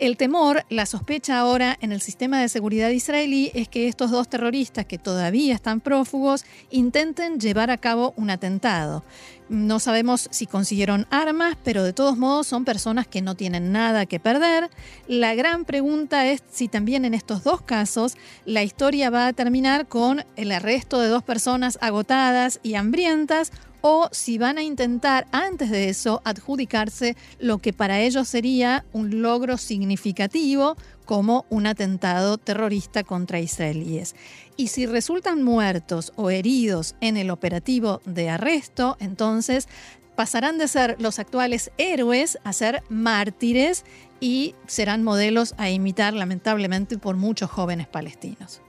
El 0.00 0.16
temor, 0.16 0.64
la 0.68 0.84
sospecha 0.84 1.38
ahora 1.38 1.76
en 1.80 1.92
el 1.92 2.00
sistema 2.00 2.40
de 2.40 2.48
seguridad 2.48 2.90
israelí 2.90 3.50
es 3.54 3.68
que 3.68 3.88
estos 3.88 4.10
dos 4.10 4.28
terroristas 4.28 4.84
que 4.84 4.98
todavía 4.98 5.54
están 5.54 5.80
prófugos 5.80 6.44
intenten 6.70 7.40
llevar 7.40 7.70
a 7.70 7.78
cabo 7.78 8.14
un 8.16 8.30
atentado. 8.30 9.02
No 9.48 9.80
sabemos 9.80 10.28
si 10.30 10.46
consiguieron 10.46 11.06
armas, 11.10 11.56
pero 11.64 11.82
de 11.82 11.94
todos 11.94 12.18
modos 12.18 12.46
son 12.46 12.66
personas 12.66 13.06
que 13.06 13.22
no 13.22 13.34
tienen 13.34 13.72
nada 13.72 14.04
que 14.04 14.20
perder. 14.20 14.68
La 15.06 15.34
gran 15.34 15.64
pregunta 15.64 16.26
es 16.26 16.42
si 16.50 16.68
también 16.68 17.06
en 17.06 17.14
estos 17.14 17.44
dos 17.44 17.62
casos 17.62 18.16
la 18.44 18.62
historia 18.62 19.08
va 19.08 19.26
a 19.26 19.32
terminar 19.32 19.88
con 19.88 20.24
el 20.36 20.52
arresto 20.52 21.00
de 21.00 21.08
dos 21.08 21.22
personas 21.22 21.78
agotadas 21.80 22.60
y 22.62 22.74
hambrientas 22.74 23.50
o 23.80 24.08
si 24.12 24.38
van 24.38 24.58
a 24.58 24.62
intentar 24.62 25.26
antes 25.32 25.70
de 25.70 25.88
eso 25.88 26.20
adjudicarse 26.24 27.16
lo 27.38 27.58
que 27.58 27.72
para 27.72 28.00
ellos 28.00 28.28
sería 28.28 28.84
un 28.92 29.22
logro 29.22 29.56
significativo 29.56 30.76
como 31.08 31.46
un 31.48 31.66
atentado 31.66 32.36
terrorista 32.36 33.02
contra 33.02 33.40
israelíes. 33.40 34.14
Y 34.58 34.66
si 34.66 34.84
resultan 34.84 35.42
muertos 35.42 36.12
o 36.16 36.28
heridos 36.28 36.96
en 37.00 37.16
el 37.16 37.30
operativo 37.30 38.02
de 38.04 38.28
arresto, 38.28 38.98
entonces 39.00 39.68
pasarán 40.16 40.58
de 40.58 40.68
ser 40.68 40.96
los 40.98 41.18
actuales 41.18 41.72
héroes 41.78 42.38
a 42.44 42.52
ser 42.52 42.82
mártires 42.90 43.86
y 44.20 44.54
serán 44.66 45.02
modelos 45.02 45.54
a 45.56 45.70
imitar 45.70 46.12
lamentablemente 46.12 46.98
por 46.98 47.16
muchos 47.16 47.50
jóvenes 47.50 47.86
palestinos. 47.86 48.60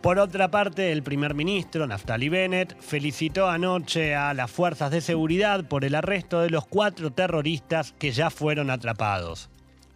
Por 0.00 0.18
otra 0.18 0.50
parte, 0.50 0.92
el 0.92 1.02
primer 1.02 1.34
ministro, 1.34 1.86
Naftali 1.86 2.30
Bennett, 2.30 2.74
felicitó 2.80 3.50
anoche 3.50 4.14
a 4.14 4.32
las 4.32 4.50
fuerzas 4.50 4.90
de 4.90 5.02
seguridad 5.02 5.68
por 5.68 5.84
el 5.84 5.94
arresto 5.94 6.40
de 6.40 6.48
los 6.48 6.66
cuatro 6.66 7.12
terroristas 7.12 7.92
que 7.98 8.12
ya 8.12 8.30
fueron 8.30 8.70
atrapados. 8.70 9.50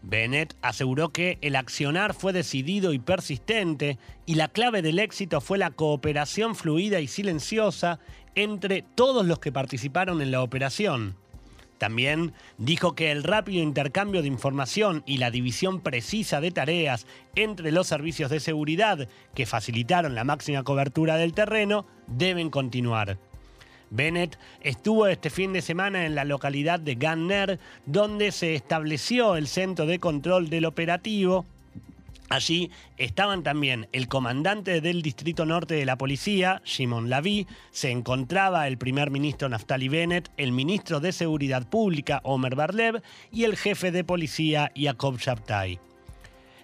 Bennett 0.07 0.55
aseguró 0.61 1.09
que 1.11 1.39
el 1.41 1.57
accionar 1.57 2.13
fue 2.13 2.33
decidido 2.33 2.93
y 2.93 2.99
persistente 2.99 3.99
y 4.27 4.35
la 4.35 4.49
clave 4.49 4.83
del 4.83 4.99
éxito 4.99 5.41
fue 5.41 5.57
la 5.57 5.71
cooperación 5.71 6.55
fluida 6.55 7.01
y 7.01 7.09
silenciosa 7.09 7.99
entre 8.35 8.83
todos 8.83 9.25
los 9.25 9.39
que 9.39 9.53
participaron 9.53 10.21
en 10.21 10.31
la 10.31 10.43
operación. 10.43 11.17
También 11.79 12.35
dijo 12.59 12.95
que 12.95 13.11
el 13.11 13.25
rápido 13.25 13.63
intercambio 13.63 14.23
de 14.23 14.29
información 14.29 15.03
y 15.07 15.19
la 15.19 15.31
división 15.31 15.81
precisa 15.81 16.41
de 16.41 16.51
tareas 16.51 17.07
entre 17.35 17.73
los 17.73 17.87
servicios 17.87 18.31
de 18.31 18.41
seguridad 18.41 19.09
que 19.35 19.47
facilitaron 19.47 20.15
la 20.15 20.25
máxima 20.25 20.63
cobertura 20.63 21.17
del 21.17 21.33
terreno 21.33 21.87
deben 22.07 22.51
continuar. 22.51 23.19
Bennett 23.95 24.39
estuvo 24.61 25.07
este 25.07 25.31
fin 25.31 25.53
de 25.53 25.63
semana 25.63 26.05
en 26.05 26.15
la 26.15 26.25
localidad 26.25 26.81
de 26.81 26.97
Ganner, 26.97 27.59
donde 27.87 28.33
se 28.33 28.55
estableció 28.55 29.37
el 29.37 29.49
centro 29.49 29.87
de 29.87 29.99
control 29.99 30.51
del 30.51 30.65
operativo 30.65 31.47
Allí 32.35 32.71
estaban 32.97 33.43
también 33.43 33.87
el 33.93 34.09
comandante 34.09 34.81
del 34.81 35.03
Distrito 35.03 35.45
Norte 35.45 35.75
de 35.75 35.85
la 35.85 35.97
Policía, 35.97 36.63
Shimon 36.65 37.11
Laví, 37.11 37.47
se 37.71 37.91
encontraba 37.91 38.67
el 38.67 38.79
primer 38.79 39.11
ministro 39.11 39.49
Naftali 39.49 39.89
Bennett, 39.89 40.31
el 40.37 40.53
ministro 40.53 41.01
de 41.01 41.13
Seguridad 41.13 41.69
Pública, 41.69 42.21
Omer 42.25 42.57
Barlev, 42.57 43.03
y 43.31 43.45
el 43.45 43.57
jefe 43.57 43.93
de 43.93 44.05
policía, 44.05 44.73
Jacob 44.75 45.19
Shabtai. 45.19 45.79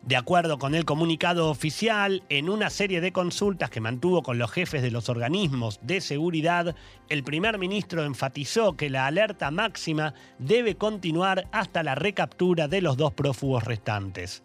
De 0.03 0.17
acuerdo 0.17 0.59
con 0.59 0.75
el 0.75 0.87
comunicado 0.87 1.51
oficial, 1.51 2.23
en 2.31 2.49
una 2.49 2.71
serie 2.71 3.03
de 3.03 3.13
consultas 3.13 3.69
que 3.69 3.83
mantuvo 3.83 4.23
con 4.23 4.39
los 4.39 4.51
jefes 4.51 4.81
de 4.81 4.91
los 4.91 5.11
organismos 5.11 5.79
de 5.83 6.01
seguridad, 6.01 6.75
el 7.11 7.23
primer 7.23 7.59
ministro 7.59 8.05
enfatizó 8.05 8.77
que 8.77 8.89
la 8.89 9.07
alerta 9.07 9.51
máxima 9.51 10.15
debe 10.39 10.77
continuar 10.77 11.49
hasta 11.53 11.83
la 11.83 11.95
recaptura 11.97 12.67
de 12.67 12.81
los 12.81 12.97
dos 12.97 13.13
prófugos 13.13 13.65
restantes. 13.65 14.43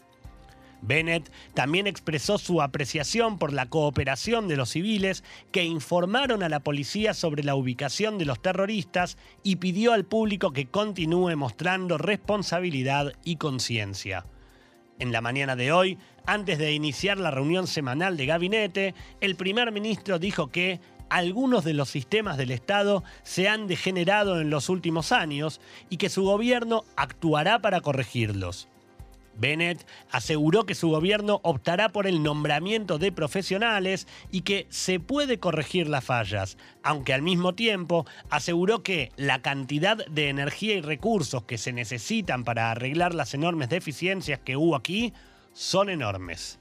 Bennett 0.81 1.31
también 1.53 1.87
expresó 1.87 2.37
su 2.37 2.61
apreciación 2.61 3.39
por 3.39 3.53
la 3.53 3.67
cooperación 3.67 4.49
de 4.49 4.57
los 4.57 4.69
civiles 4.69 5.23
que 5.51 5.63
informaron 5.63 6.43
a 6.43 6.49
la 6.49 6.59
policía 6.59 7.13
sobre 7.13 7.43
la 7.43 7.55
ubicación 7.55 8.17
de 8.17 8.25
los 8.25 8.41
terroristas 8.41 9.17
y 9.41 9.55
pidió 9.55 9.93
al 9.93 10.03
público 10.03 10.51
que 10.51 10.67
continúe 10.67 11.35
mostrando 11.37 11.97
responsabilidad 11.97 13.13
y 13.23 13.37
conciencia. 13.37 14.25
En 14.97 15.11
la 15.11 15.19
mañana 15.21 15.55
de 15.55 15.73
hoy, 15.73 15.97
antes 16.25 16.57
de 16.57 16.71
iniciar 16.71 17.17
la 17.17 17.31
reunión 17.31 17.67
semanal 17.67 18.15
de 18.15 18.25
gabinete, 18.25 18.95
el 19.19 19.35
primer 19.35 19.71
ministro 19.71 20.19
dijo 20.19 20.47
que 20.51 20.79
algunos 21.09 21.63
de 21.63 21.73
los 21.73 21.89
sistemas 21.89 22.37
del 22.37 22.51
Estado 22.51 23.03
se 23.23 23.49
han 23.49 23.67
degenerado 23.67 24.39
en 24.39 24.49
los 24.49 24.69
últimos 24.69 25.11
años 25.11 25.59
y 25.89 25.97
que 25.97 26.09
su 26.09 26.23
gobierno 26.23 26.83
actuará 26.95 27.61
para 27.61 27.81
corregirlos. 27.81 28.69
Bennett 29.37 29.85
aseguró 30.11 30.65
que 30.65 30.75
su 30.75 30.89
gobierno 30.89 31.39
optará 31.43 31.89
por 31.89 32.07
el 32.07 32.23
nombramiento 32.23 32.97
de 32.97 33.11
profesionales 33.11 34.07
y 34.31 34.41
que 34.41 34.67
se 34.69 34.99
puede 34.99 35.39
corregir 35.39 35.87
las 35.87 36.03
fallas, 36.03 36.57
aunque 36.83 37.13
al 37.13 37.21
mismo 37.21 37.55
tiempo 37.55 38.05
aseguró 38.29 38.83
que 38.83 39.11
la 39.15 39.41
cantidad 39.41 40.05
de 40.07 40.29
energía 40.29 40.75
y 40.75 40.81
recursos 40.81 41.43
que 41.43 41.57
se 41.57 41.73
necesitan 41.73 42.43
para 42.43 42.71
arreglar 42.71 43.13
las 43.13 43.33
enormes 43.33 43.69
deficiencias 43.69 44.39
que 44.39 44.57
hubo 44.57 44.75
aquí 44.75 45.13
son 45.53 45.89
enormes. 45.89 46.59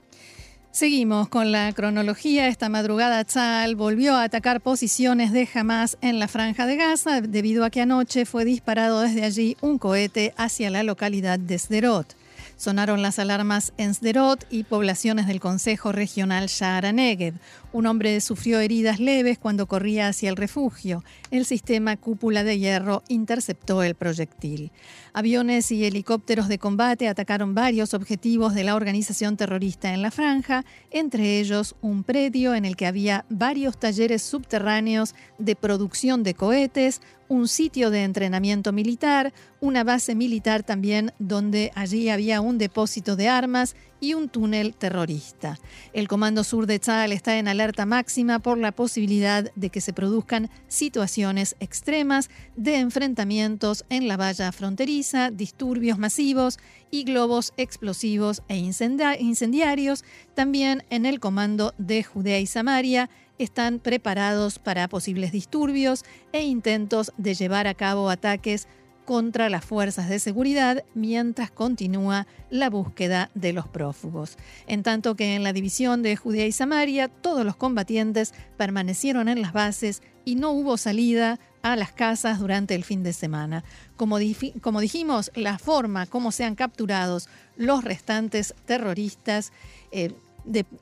Seguimos 0.74 1.28
con 1.28 1.52
la 1.52 1.72
cronología. 1.72 2.48
Esta 2.48 2.68
madrugada 2.68 3.22
Tzal 3.24 3.76
volvió 3.76 4.16
a 4.16 4.24
atacar 4.24 4.60
posiciones 4.60 5.30
de 5.30 5.48
Hamas 5.54 5.96
en 6.00 6.18
la 6.18 6.26
franja 6.26 6.66
de 6.66 6.74
Gaza 6.74 7.20
debido 7.20 7.64
a 7.64 7.70
que 7.70 7.80
anoche 7.80 8.26
fue 8.26 8.44
disparado 8.44 9.00
desde 9.02 9.22
allí 9.22 9.56
un 9.60 9.78
cohete 9.78 10.34
hacia 10.36 10.70
la 10.70 10.82
localidad 10.82 11.38
de 11.38 11.60
Sderot. 11.60 12.16
Sonaron 12.56 13.02
las 13.02 13.18
alarmas 13.18 13.72
en 13.76 13.94
Sderot 13.94 14.46
y 14.50 14.64
poblaciones 14.64 15.26
del 15.26 15.40
Consejo 15.40 15.90
Regional 15.92 16.46
Shahara 16.46 16.92
Negev. 16.92 17.34
Un 17.72 17.86
hombre 17.86 18.20
sufrió 18.20 18.60
heridas 18.60 19.00
leves 19.00 19.38
cuando 19.38 19.66
corría 19.66 20.08
hacia 20.08 20.30
el 20.30 20.36
refugio. 20.36 21.02
El 21.32 21.44
sistema 21.44 21.96
cúpula 21.96 22.44
de 22.44 22.58
hierro 22.58 23.02
interceptó 23.08 23.82
el 23.82 23.96
proyectil. 23.96 24.70
Aviones 25.12 25.72
y 25.72 25.84
helicópteros 25.84 26.48
de 26.48 26.58
combate 26.58 27.08
atacaron 27.08 27.54
varios 27.54 27.92
objetivos 27.94 28.54
de 28.54 28.64
la 28.64 28.76
organización 28.76 29.36
terrorista 29.36 29.92
en 29.92 30.02
la 30.02 30.12
franja, 30.12 30.64
entre 30.90 31.40
ellos 31.40 31.74
un 31.82 32.04
predio 32.04 32.54
en 32.54 32.64
el 32.64 32.76
que 32.76 32.86
había 32.86 33.24
varios 33.28 33.78
talleres 33.78 34.22
subterráneos 34.22 35.14
de 35.38 35.56
producción 35.56 36.22
de 36.22 36.34
cohetes, 36.34 37.00
un 37.28 37.48
sitio 37.48 37.90
de 37.90 38.04
entrenamiento 38.04 38.72
militar, 38.72 39.32
una 39.60 39.84
base 39.84 40.14
militar 40.14 40.62
también 40.62 41.12
donde 41.18 41.72
allí 41.74 42.08
había 42.08 42.40
un 42.40 42.58
depósito 42.58 43.16
de 43.16 43.28
armas 43.28 43.76
y 44.04 44.12
un 44.12 44.28
túnel 44.28 44.74
terrorista. 44.74 45.58
El 45.94 46.08
Comando 46.08 46.44
Sur 46.44 46.66
de 46.66 46.78
Tzal 46.78 47.10
está 47.10 47.38
en 47.38 47.48
alerta 47.48 47.86
máxima 47.86 48.38
por 48.38 48.58
la 48.58 48.72
posibilidad 48.72 49.50
de 49.54 49.70
que 49.70 49.80
se 49.80 49.94
produzcan 49.94 50.50
situaciones 50.68 51.56
extremas 51.58 52.28
de 52.54 52.76
enfrentamientos 52.80 53.86
en 53.88 54.06
la 54.06 54.18
valla 54.18 54.52
fronteriza, 54.52 55.30
disturbios 55.30 55.98
masivos 55.98 56.58
y 56.90 57.04
globos 57.04 57.54
explosivos 57.56 58.42
e 58.48 58.58
incendiarios. 58.58 60.04
También 60.34 60.84
en 60.90 61.06
el 61.06 61.18
Comando 61.18 61.72
de 61.78 62.04
Judea 62.04 62.40
y 62.40 62.46
Samaria 62.46 63.08
están 63.38 63.78
preparados 63.78 64.58
para 64.58 64.86
posibles 64.86 65.32
disturbios 65.32 66.04
e 66.32 66.42
intentos 66.42 67.10
de 67.16 67.32
llevar 67.32 67.66
a 67.66 67.74
cabo 67.74 68.10
ataques 68.10 68.68
contra 69.04 69.48
las 69.48 69.64
fuerzas 69.64 70.08
de 70.08 70.18
seguridad 70.18 70.84
mientras 70.94 71.50
continúa 71.50 72.26
la 72.50 72.70
búsqueda 72.70 73.30
de 73.34 73.52
los 73.52 73.68
prófugos. 73.68 74.36
En 74.66 74.82
tanto 74.82 75.14
que 75.14 75.34
en 75.34 75.42
la 75.42 75.52
división 75.52 76.02
de 76.02 76.16
Judea 76.16 76.46
y 76.46 76.52
Samaria, 76.52 77.08
todos 77.08 77.44
los 77.44 77.56
combatientes 77.56 78.34
permanecieron 78.56 79.28
en 79.28 79.42
las 79.42 79.52
bases 79.52 80.02
y 80.24 80.36
no 80.36 80.52
hubo 80.52 80.76
salida 80.76 81.38
a 81.62 81.76
las 81.76 81.92
casas 81.92 82.38
durante 82.38 82.74
el 82.74 82.84
fin 82.84 83.02
de 83.02 83.12
semana. 83.12 83.64
Como, 83.96 84.18
dijimos, 84.18 85.30
la 85.34 85.58
forma 85.58 86.06
como 86.06 86.32
sean 86.32 86.54
capturados 86.54 87.28
los 87.56 87.84
restantes 87.84 88.54
terroristas 88.66 89.52
eh, 89.90 90.12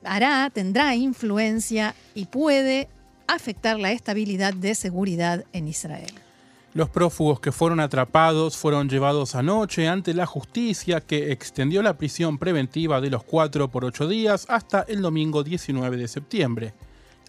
hará, 0.04 0.50
tendrá 0.50 0.94
influencia 0.94 1.94
y 2.14 2.26
puede 2.26 2.88
afectar 3.26 3.78
la 3.78 3.92
estabilidad 3.92 4.54
de 4.54 4.74
seguridad 4.74 5.44
en 5.52 5.68
Israel. 5.68 6.12
Los 6.74 6.88
prófugos 6.88 7.38
que 7.38 7.52
fueron 7.52 7.80
atrapados 7.80 8.56
fueron 8.56 8.88
llevados 8.88 9.34
anoche 9.34 9.88
ante 9.88 10.14
la 10.14 10.24
justicia 10.24 11.02
que 11.02 11.30
extendió 11.30 11.82
la 11.82 11.98
prisión 11.98 12.38
preventiva 12.38 13.02
de 13.02 13.10
los 13.10 13.24
cuatro 13.24 13.68
por 13.68 13.84
ocho 13.84 14.08
días 14.08 14.46
hasta 14.48 14.80
el 14.88 15.02
domingo 15.02 15.42
19 15.44 15.98
de 15.98 16.08
septiembre. 16.08 16.72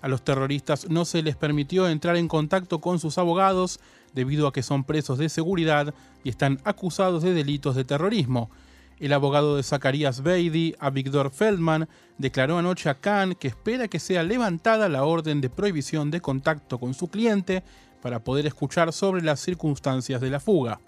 A 0.02 0.08
los 0.08 0.22
terroristas 0.22 0.90
no 0.90 1.04
se 1.04 1.22
les 1.22 1.36
permitió 1.36 1.90
entrar 1.90 2.16
en 2.16 2.30
contacto 2.30 2.80
con 2.80 3.00
sus 3.00 3.18
abogados 3.18 3.82
debido 4.14 4.48
a 4.48 4.54
que 4.54 4.64
son 4.64 4.86
presos 4.86 5.18
de 5.18 5.28
seguridad 5.28 5.94
y 6.24 6.30
están 6.30 6.62
acusados 6.64 7.22
de 7.22 7.34
delitos 7.34 7.76
de 7.76 7.84
terrorismo. 7.84 8.50
El 8.98 9.12
abogado 9.12 9.58
de 9.58 9.64
Zacarías 9.64 10.24
Beidi, 10.24 10.74
Avigdor 10.80 11.32
Feldman, 11.32 11.90
declaró 12.18 12.60
anoche 12.60 12.90
a 12.90 12.96
Khan 12.96 13.36
que 13.36 13.50
espera 13.50 13.90
que 13.90 14.00
sea 14.00 14.24
levantada 14.24 14.88
la 14.88 15.04
orden 15.04 15.42
de 15.42 15.50
prohibición 15.50 16.12
de 16.12 16.22
contacto 16.22 16.80
con 16.80 16.94
su 16.94 17.10
cliente 17.10 17.64
para 18.04 18.20
poder 18.20 18.46
escuchar 18.46 18.92
sobre 18.92 19.24
las 19.24 19.40
circunstancias 19.40 20.20
de 20.20 20.30
la 20.30 20.42
fuga. 20.42 20.82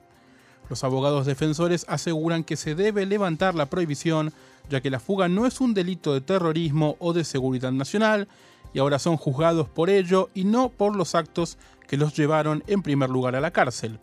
Los 0.69 0.83
abogados 0.83 1.25
defensores 1.25 1.85
aseguran 1.87 2.43
que 2.43 2.57
se 2.57 2.75
debe 2.75 3.05
levantar 3.05 3.55
la 3.55 3.67
prohibición, 3.67 4.33
ya 4.69 4.81
que 4.81 4.89
la 4.89 4.99
fuga 4.99 5.29
no 5.29 5.45
es 5.45 5.61
un 5.61 5.73
delito 5.73 6.13
de 6.13 6.19
terrorismo 6.19 6.97
o 6.99 7.13
de 7.13 7.23
seguridad 7.23 7.71
nacional, 7.71 8.27
y 8.73 8.79
ahora 8.79 8.99
son 8.99 9.15
juzgados 9.15 9.69
por 9.69 9.89
ello 9.89 10.29
y 10.33 10.43
no 10.43 10.67
por 10.67 10.93
los 10.93 11.15
actos 11.15 11.57
que 11.87 11.95
los 11.95 12.13
llevaron 12.13 12.63
en 12.67 12.81
primer 12.81 13.09
lugar 13.09 13.37
a 13.37 13.41
la 13.41 13.51
cárcel. 13.51 13.97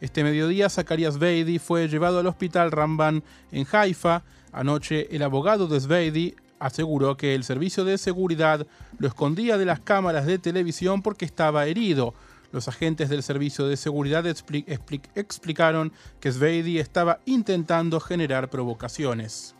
Este 0.00 0.24
mediodía, 0.24 0.70
Zacharias 0.70 1.18
Beidi 1.18 1.58
fue 1.58 1.88
llevado 1.88 2.20
al 2.20 2.26
hospital 2.26 2.72
Ramban 2.72 3.22
en 3.52 3.66
Haifa. 3.70 4.22
Anoche, 4.52 5.14
el 5.14 5.22
abogado 5.22 5.66
de 5.66 5.80
Sveidi 5.80 6.34
aseguró 6.58 7.18
que 7.18 7.34
el 7.34 7.44
servicio 7.44 7.84
de 7.84 7.98
seguridad 7.98 8.66
lo 8.98 9.08
escondía 9.08 9.58
de 9.58 9.66
las 9.66 9.80
cámaras 9.80 10.24
de 10.24 10.38
televisión 10.38 11.02
porque 11.02 11.26
estaba 11.26 11.66
herido, 11.66 12.14
los 12.52 12.68
agentes 12.68 13.08
del 13.08 13.22
Servicio 13.22 13.66
de 13.66 13.76
Seguridad 13.76 14.24
explicaron 14.26 15.92
que 16.20 16.32
Sveidi 16.32 16.78
estaba 16.78 17.20
intentando 17.26 18.00
generar 18.00 18.50
provocaciones. 18.50 19.54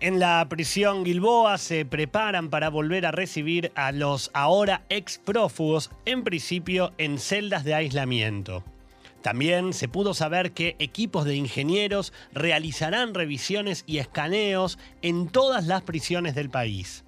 En 0.00 0.18
la 0.18 0.44
prisión 0.48 1.04
Gilboa 1.04 1.58
se 1.58 1.84
preparan 1.84 2.50
para 2.50 2.70
volver 2.70 3.06
a 3.06 3.12
recibir 3.12 3.70
a 3.76 3.92
los 3.92 4.30
ahora 4.34 4.84
ex 4.88 5.18
prófugos, 5.18 5.90
en 6.04 6.24
principio 6.24 6.92
en 6.98 7.18
celdas 7.18 7.62
de 7.62 7.74
aislamiento. 7.74 8.64
También 9.22 9.72
se 9.72 9.86
pudo 9.86 10.14
saber 10.14 10.50
que 10.50 10.74
equipos 10.80 11.24
de 11.24 11.36
ingenieros 11.36 12.12
realizarán 12.32 13.14
revisiones 13.14 13.84
y 13.86 13.98
escaneos 13.98 14.78
en 15.00 15.28
todas 15.28 15.66
las 15.66 15.82
prisiones 15.82 16.34
del 16.34 16.50
país. 16.50 17.04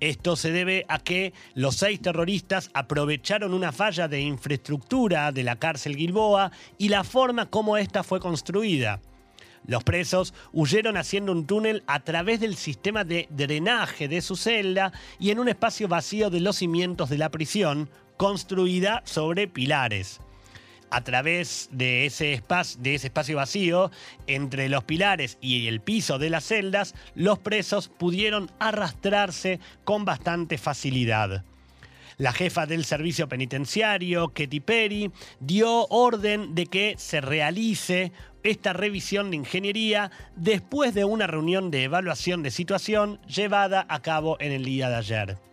Esto 0.00 0.34
se 0.34 0.50
debe 0.50 0.86
a 0.88 0.98
que 0.98 1.34
los 1.54 1.76
seis 1.76 2.00
terroristas 2.00 2.70
aprovecharon 2.72 3.52
una 3.52 3.70
falla 3.70 4.08
de 4.08 4.22
infraestructura 4.22 5.30
de 5.30 5.44
la 5.44 5.56
cárcel 5.56 5.94
Gilboa 5.94 6.50
y 6.78 6.88
la 6.88 7.04
forma 7.04 7.50
como 7.50 7.76
esta 7.76 8.02
fue 8.02 8.18
construida. 8.18 9.00
Los 9.66 9.84
presos 9.84 10.32
huyeron 10.52 10.96
haciendo 10.96 11.32
un 11.32 11.46
túnel 11.46 11.82
a 11.86 12.00
través 12.00 12.40
del 12.40 12.56
sistema 12.56 13.04
de 13.04 13.28
drenaje 13.30 14.08
de 14.08 14.22
su 14.22 14.36
celda 14.36 14.90
y 15.18 15.30
en 15.30 15.38
un 15.38 15.50
espacio 15.50 15.86
vacío 15.86 16.30
de 16.30 16.40
los 16.40 16.56
cimientos 16.56 17.10
de 17.10 17.18
la 17.18 17.30
prisión, 17.30 17.90
construida 18.16 19.02
sobre 19.04 19.48
pilares 19.48 20.20
a 20.90 21.02
través 21.02 21.68
de 21.72 22.06
ese, 22.06 22.32
espacio, 22.32 23.36
vacío, 23.36 23.90
entre 24.26 24.68
los 24.68 24.84
pilares 24.84 25.38
y 25.40 25.66
el 25.68 25.80
piso 25.80 26.18
de 26.18 26.30
las 26.30 26.44
celdas, 26.44 26.94
los 27.14 27.38
presos 27.38 27.88
pudieron 27.88 28.50
arrastrarse 28.58 29.60
con 29.84 30.04
bastante 30.04 30.58
facilidad. 30.58 31.44
La 32.18 32.32
jefa 32.32 32.66
del 32.66 32.84
servicio 32.84 33.28
penitenciario, 33.28 34.34
Ketty 34.34 34.60
Perry, 34.60 35.10
dio 35.40 35.86
orden 35.86 36.54
de 36.54 36.66
que 36.66 36.94
se 36.98 37.22
realice 37.22 38.12
esta 38.42 38.72
revisión 38.72 39.30
de 39.30 39.36
ingeniería 39.36 40.10
después 40.36 40.92
de 40.92 41.04
una 41.04 41.26
reunión 41.26 41.70
de 41.70 41.84
evaluación 41.84 42.42
de 42.42 42.50
situación 42.50 43.20
llevada 43.26 43.86
a 43.88 44.02
cabo 44.02 44.36
en 44.40 44.52
el 44.52 44.64
día 44.64 44.90
de 44.90 44.96
ayer. 44.96 45.49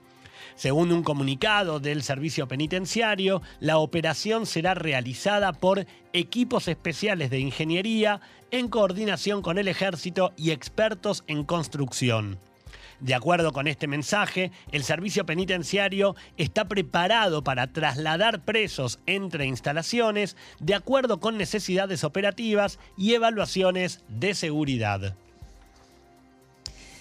Según 0.58 0.92
un 0.92 1.04
comunicado 1.04 1.80
del 1.80 2.02
servicio 2.02 2.48
penitenciario, 2.48 3.44
la 3.60 3.78
operación 3.78 4.48
será 4.48 4.74
realizada 4.74 5.54
por 5.54 5.86
equipos 6.14 6.68
especiales 6.68 7.30
de 7.30 7.40
ingeniería 7.40 8.22
en 8.50 8.68
coordinación 8.68 9.44
con 9.44 9.60
el 9.60 9.68
ejército 9.68 10.34
y 10.36 10.50
expertos 10.50 11.24
en 11.28 11.44
construcción. 11.44 12.40
De 13.00 13.14
acuerdo 13.14 13.52
con 13.52 13.68
este 13.68 13.86
mensaje, 13.86 14.52
el 14.72 14.84
servicio 14.84 15.28
penitenciario 15.28 16.16
está 16.38 16.68
preparado 16.68 17.44
para 17.44 17.68
trasladar 17.68 18.44
presos 18.44 19.00
entre 19.06 19.46
instalaciones 19.46 20.36
de 20.60 20.74
acuerdo 20.74 21.20
con 21.20 21.38
necesidades 21.38 22.04
operativas 22.04 22.80
y 22.98 23.14
evaluaciones 23.14 24.04
de 24.08 24.34
seguridad. 24.34 25.16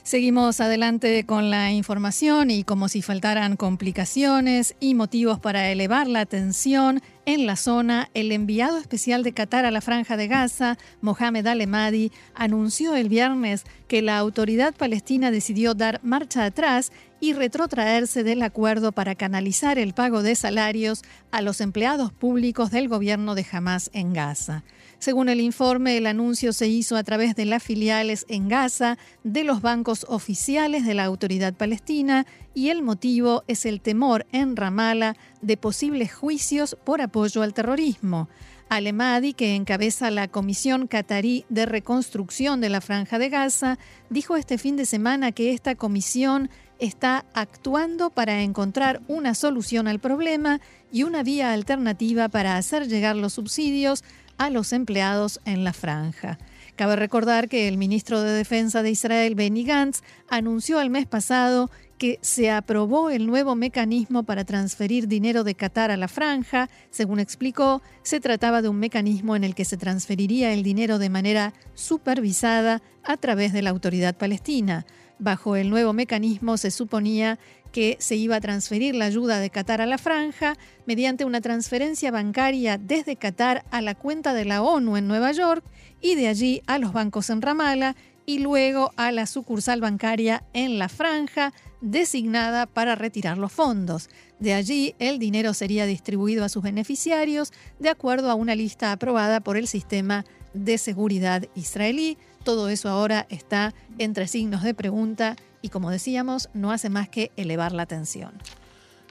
Seguimos 0.07 0.61
adelante 0.61 1.27
con 1.27 1.51
la 1.51 1.73
información 1.73 2.49
y 2.53 2.62
como 2.62 2.87
si 2.87 3.03
faltaran 3.03 3.57
complicaciones 3.57 4.77
y 4.79 4.95
motivos 4.95 5.40
para 5.40 5.69
elevar 5.73 6.07
la 6.07 6.27
tensión 6.27 7.03
en 7.25 7.45
la 7.45 7.57
zona, 7.57 8.09
el 8.14 8.31
enviado 8.31 8.79
especial 8.79 9.25
de 9.25 9.33
Qatar 9.33 9.64
a 9.64 9.73
la 9.73 9.81
Franja 9.81 10.16
de 10.16 10.29
Gaza, 10.29 10.79
Mohamed 11.01 11.49
Al-Emadi, 11.49 12.12
anunció 12.37 12.95
el 12.95 13.09
viernes 13.09 13.64
que 13.88 14.01
la 14.01 14.16
autoridad 14.19 14.77
palestina 14.77 15.33
decidió 15.33 15.75
dar 15.75 15.99
marcha 16.05 16.45
atrás 16.45 16.92
y 17.19 17.33
retrotraerse 17.33 18.23
del 18.23 18.42
acuerdo 18.42 18.92
para 18.92 19.16
canalizar 19.16 19.77
el 19.77 19.92
pago 19.92 20.23
de 20.23 20.37
salarios 20.37 21.03
a 21.33 21.42
los 21.42 21.61
empleados 21.61 22.12
públicos 22.12 22.71
del 22.71 22.87
gobierno 22.87 23.35
de 23.35 23.45
Hamas 23.51 23.90
en 23.92 24.12
Gaza. 24.12 24.62
Según 24.99 25.29
el 25.29 25.41
informe, 25.41 25.97
el 25.99 26.07
anuncio 26.07 26.53
se 26.53 26.69
hizo 26.69 26.97
a 26.97 27.05
través 27.05 27.37
de 27.37 27.45
las 27.45 27.63
filiales 27.63 28.25
en 28.29 28.49
Gaza 28.49 28.99
de 29.25 29.45
los 29.45 29.61
bancos 29.61 30.07
oficiales 30.09 30.87
de 30.87 30.95
la 30.95 31.05
autoridad 31.05 31.55
palestina 31.55 32.27
y 32.55 32.71
el 32.71 32.83
motivo 32.83 33.45
es 33.47 33.67
el 33.67 33.81
temor 33.81 34.27
en 34.33 34.57
Ramallah 34.57 35.17
de 35.43 35.57
posibles 35.57 36.15
juicios 36.15 36.77
por 36.85 37.03
apoyo 37.03 37.43
al 37.43 37.55
terrorismo. 37.55 38.29
Alemadi, 38.69 39.33
que 39.33 39.55
encabeza 39.55 40.11
la 40.11 40.27
Comisión 40.27 40.89
Catarí 40.89 41.45
de 41.49 41.67
Reconstrucción 41.67 42.61
de 42.61 42.69
la 42.69 42.81
Franja 42.81 43.19
de 43.19 43.29
Gaza, 43.29 43.79
dijo 44.11 44.37
este 44.37 44.59
fin 44.59 44.77
de 44.77 44.87
semana 44.87 45.31
que 45.31 45.53
esta 45.53 45.77
comisión 45.77 46.51
está 46.79 47.25
actuando 47.33 48.11
para 48.11 48.43
encontrar 48.43 49.03
una 49.09 49.35
solución 49.35 49.87
al 49.87 50.01
problema 50.01 50.61
y 50.91 51.05
una 51.05 51.23
vía 51.23 51.53
alternativa 51.53 52.29
para 52.29 52.57
hacer 52.57 52.89
llegar 52.89 53.17
los 53.17 53.35
subsidios 53.35 54.03
a 54.38 54.51
los 54.51 54.72
empleados 54.72 55.40
en 55.44 55.64
la 55.64 55.72
franja. 55.72 56.38
Cabe 56.77 56.96
recordar 56.96 57.49
que 57.49 57.68
el 57.68 57.79
ministro 57.79 58.20
de 58.20 58.33
Defensa 58.33 58.83
de 58.83 58.90
Israel, 58.90 59.35
Benny 59.35 59.64
Gantz, 59.64 60.03
anunció 60.29 60.81
el 60.81 60.90
mes 60.90 61.07
pasado 61.07 61.70
que 61.96 62.18
se 62.20 62.51
aprobó 62.51 63.09
el 63.09 63.27
nuevo 63.27 63.55
mecanismo 63.55 64.25
para 64.25 64.44
transferir 64.44 65.09
dinero 65.09 65.44
de 65.44 65.55
Qatar 65.55 65.90
a 65.90 65.96
la 65.96 66.09
franja. 66.09 66.68
Según 66.90 67.18
explicó, 67.18 67.81
se 68.03 68.20
trataba 68.20 68.61
de 68.61 68.68
un 68.68 68.79
mecanismo 68.79 69.37
en 69.37 69.44
el 69.44 69.55
que 69.55 69.64
se 69.64 69.79
transferiría 69.79 70.53
el 70.53 70.62
dinero 70.62 70.99
de 70.99 71.09
manera 71.09 71.55
supervisada 71.75 72.83
a 73.03 73.16
través 73.16 73.55
de 73.55 73.62
la 73.62 73.70
autoridad 73.70 74.16
palestina. 74.16 74.85
Bajo 75.18 75.57
el 75.57 75.70
nuevo 75.70 75.94
mecanismo 75.94 76.59
se 76.59 76.70
suponía 76.70 77.38
que 77.77 77.99
se 78.01 78.17
iba 78.17 78.37
a 78.37 78.41
transferir 78.41 78.95
la 78.95 79.05
ayuda 79.05 79.39
de 79.39 79.51
Qatar 79.51 79.83
a 79.83 79.87
la 79.87 79.99
franja 79.99 80.57
mediante 80.87 81.27
una 81.27 81.43
transferencia 81.43 82.11
bancaria 82.11 82.79
desde 82.79 83.17
Qatar 83.17 83.67
a 83.71 83.83
la 83.83 83.95
cuenta 83.95 84.33
de 84.33 84.47
la 84.47 84.62
ONU 84.62 84.97
en 84.97 85.07
Nueva 85.07 85.33
York 85.33 85.62
y 86.01 86.15
de 86.15 86.29
allí 86.29 86.62
a 86.67 86.79
los 86.79 86.95
bancos 86.95 87.29
en 87.29 87.43
Ramallah 87.43 87.95
y 88.25 88.39
luego 88.39 88.93
a 88.97 89.12
la 89.12 89.27
sucursal 89.27 89.83
bancaria 89.83 90.43
en 90.55 90.79
la 90.79 90.89
franja 90.89 91.53
designada 91.83 92.65
para 92.65 92.95
retirar 92.95 93.37
los 93.37 93.53
fondos. 93.53 94.09
De 94.41 94.55
allí 94.55 94.95
el 94.99 95.19
dinero 95.19 95.53
sería 95.53 95.85
distribuido 95.85 96.47
a 96.47 96.49
sus 96.49 96.62
beneficiarios 96.62 97.53
de 97.79 97.91
acuerdo 97.91 98.31
a 98.31 98.37
una 98.37 98.55
lista 98.55 98.91
aprobada 98.91 99.41
por 99.41 99.59
el 99.59 99.69
sistema 99.69 100.25
de 100.55 100.79
seguridad 100.79 101.45
israelí. 101.55 102.17
Todo 102.43 102.71
eso 102.71 102.89
ahora 102.89 103.27
está 103.29 103.75
entre 103.99 104.29
signos 104.29 104.62
de 104.62 104.73
pregunta 104.73 105.37
y 105.67 105.69
como 105.69 105.91
decíamos, 105.91 106.49
no 106.55 106.71
hace 106.71 106.91
más 106.91 107.09
que 107.09 107.33
elevar 107.37 107.73
la 107.73 107.87
tensión. 107.87 108.31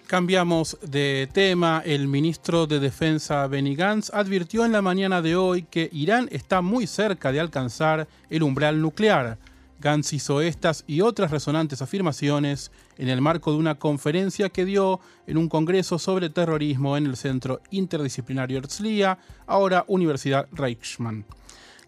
Cambiamos 0.07 0.77
de 0.81 1.27
tema. 1.33 1.81
El 1.85 2.07
ministro 2.07 2.65
de 2.65 2.79
Defensa 2.79 3.45
Benny 3.47 3.75
Gantz 3.75 4.09
advirtió 4.13 4.63
en 4.63 4.71
la 4.71 4.81
mañana 4.81 5.21
de 5.21 5.35
hoy 5.35 5.63
que 5.63 5.89
Irán 5.91 6.29
está 6.31 6.61
muy 6.61 6.87
cerca 6.87 7.33
de 7.33 7.41
alcanzar 7.41 8.07
el 8.29 8.43
umbral 8.43 8.79
nuclear. 8.79 9.37
Gantz 9.81 10.13
hizo 10.13 10.39
estas 10.39 10.85
y 10.87 11.01
otras 11.01 11.31
resonantes 11.31 11.81
afirmaciones 11.81 12.71
en 12.97 13.09
el 13.09 13.19
marco 13.19 13.51
de 13.51 13.57
una 13.57 13.75
conferencia 13.75 14.47
que 14.47 14.63
dio 14.63 15.01
en 15.27 15.37
un 15.37 15.49
congreso 15.49 15.99
sobre 15.99 16.29
terrorismo 16.29 16.95
en 16.95 17.07
el 17.07 17.17
Centro 17.17 17.59
Interdisciplinario 17.71 18.59
Herzliya, 18.59 19.17
ahora 19.45 19.83
Universidad 19.87 20.47
Reichsmann. 20.53 21.25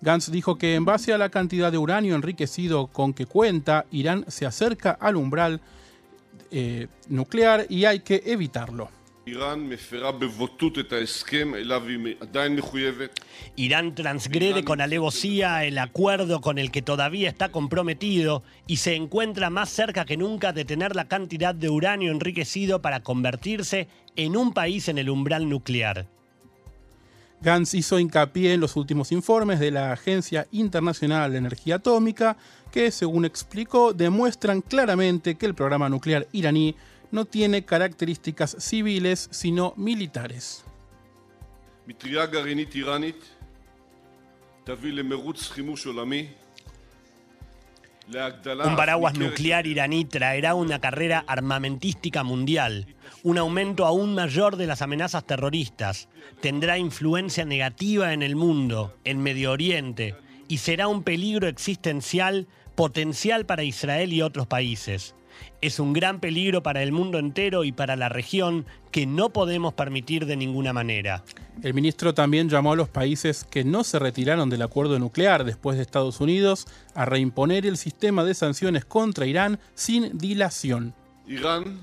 Gantz 0.01 0.29
dijo 0.31 0.57
que 0.57 0.75
en 0.75 0.85
base 0.85 1.13
a 1.13 1.17
la 1.17 1.29
cantidad 1.29 1.71
de 1.71 1.77
uranio 1.77 2.15
enriquecido 2.15 2.87
con 2.87 3.13
que 3.13 3.25
cuenta, 3.25 3.85
Irán 3.91 4.25
se 4.27 4.45
acerca 4.45 4.91
al 4.91 5.15
umbral 5.15 5.61
eh, 6.51 6.87
nuclear 7.09 7.65
y 7.69 7.85
hay 7.85 8.01
que 8.01 8.21
evitarlo. 8.25 8.89
Irán 13.57 13.93
transgrede 13.93 14.63
con 14.63 14.79
alevosía 14.79 15.65
el 15.65 15.77
acuerdo 15.79 16.39
con 16.39 16.57
el 16.57 16.71
que 16.71 16.81
todavía 16.81 17.27
está 17.27 17.49
comprometido 17.49 18.43
y 18.67 18.77
se 18.77 18.95
encuentra 18.95 19.49
más 19.49 19.69
cerca 19.69 20.05
que 20.05 20.15
nunca 20.15 20.53
de 20.53 20.63
tener 20.63 20.95
la 20.95 21.09
cantidad 21.09 21.53
de 21.53 21.69
uranio 21.69 22.11
enriquecido 22.13 22.81
para 22.81 23.03
convertirse 23.03 23.89
en 24.15 24.37
un 24.37 24.53
país 24.53 24.87
en 24.87 24.97
el 24.97 25.09
umbral 25.09 25.49
nuclear. 25.49 26.07
Gantz 27.41 27.75
hizo 27.75 27.99
hincapié 27.99 28.53
en 28.53 28.59
los 28.59 28.75
últimos 28.75 29.11
informes 29.11 29.59
de 29.59 29.71
la 29.71 29.91
Agencia 29.91 30.47
Internacional 30.51 31.31
de 31.31 31.37
Energía 31.37 31.75
Atómica 31.75 32.37
que, 32.71 32.91
según 32.91 33.25
explicó, 33.25 33.93
demuestran 33.93 34.61
claramente 34.61 35.35
que 35.35 35.45
el 35.45 35.55
programa 35.55 35.89
nuclear 35.89 36.27
iraní 36.31 36.75
no 37.11 37.25
tiene 37.25 37.63
características 37.63 38.57
civiles, 38.59 39.29
sino 39.31 39.73
militares. 39.77 40.63
Un 48.09 48.75
paraguas 48.77 49.17
nuclear 49.17 49.67
iraní 49.67 50.05
traerá 50.05 50.55
una 50.55 50.79
carrera 50.79 51.25
armamentística 51.27 52.23
mundial, 52.23 52.87
un 53.23 53.37
aumento 53.37 53.85
aún 53.85 54.15
mayor 54.15 54.55
de 54.55 54.65
las 54.65 54.81
amenazas 54.81 55.25
terroristas, 55.25 56.07
tendrá 56.39 56.77
influencia 56.77 57.43
negativa 57.43 58.13
en 58.13 58.23
el 58.23 58.37
mundo, 58.37 58.95
en 59.03 59.21
Medio 59.21 59.51
Oriente, 59.51 60.15
y 60.47 60.59
será 60.59 60.87
un 60.87 61.03
peligro 61.03 61.49
existencial 61.49 62.47
potencial 62.75 63.45
para 63.45 63.63
Israel 63.63 64.13
y 64.13 64.21
otros 64.21 64.47
países. 64.47 65.13
Es 65.61 65.79
un 65.79 65.93
gran 65.93 66.19
peligro 66.19 66.63
para 66.63 66.83
el 66.83 66.91
mundo 66.91 67.19
entero 67.19 67.63
y 67.63 67.71
para 67.71 67.95
la 67.95 68.09
región 68.09 68.65
que 68.91 69.05
no 69.05 69.29
podemos 69.29 69.73
permitir 69.73 70.25
de 70.25 70.35
ninguna 70.35 70.73
manera. 70.73 71.23
El 71.63 71.73
ministro 71.73 72.13
también 72.13 72.49
llamó 72.49 72.73
a 72.73 72.75
los 72.75 72.89
países 72.89 73.43
que 73.43 73.63
no 73.63 73.83
se 73.83 73.99
retiraron 73.99 74.49
del 74.49 74.61
acuerdo 74.61 74.99
nuclear 74.99 75.43
después 75.43 75.77
de 75.77 75.83
Estados 75.83 76.19
Unidos 76.19 76.67
a 76.93 77.05
reimponer 77.05 77.65
el 77.65 77.77
sistema 77.77 78.23
de 78.23 78.33
sanciones 78.33 78.85
contra 78.85 79.25
Irán 79.25 79.59
sin 79.73 80.17
dilación. 80.17 80.93
Irán 81.27 81.79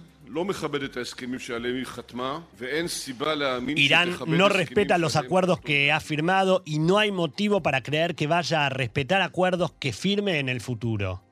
no 4.27 4.49
respeta 4.49 4.99
los 4.99 5.17
acuerdos 5.17 5.61
que 5.61 5.93
ha 5.93 6.01
firmado 6.01 6.63
y 6.65 6.79
no 6.79 6.99
hay 6.99 7.13
motivo 7.13 7.63
para 7.63 7.83
creer 7.83 8.15
que 8.15 8.27
vaya 8.27 8.67
a 8.67 8.69
respetar 8.69 9.23
acuerdos 9.23 9.73
que 9.79 9.93
firme 9.93 10.39
en 10.39 10.49
el 10.49 10.61
futuro. 10.61 11.24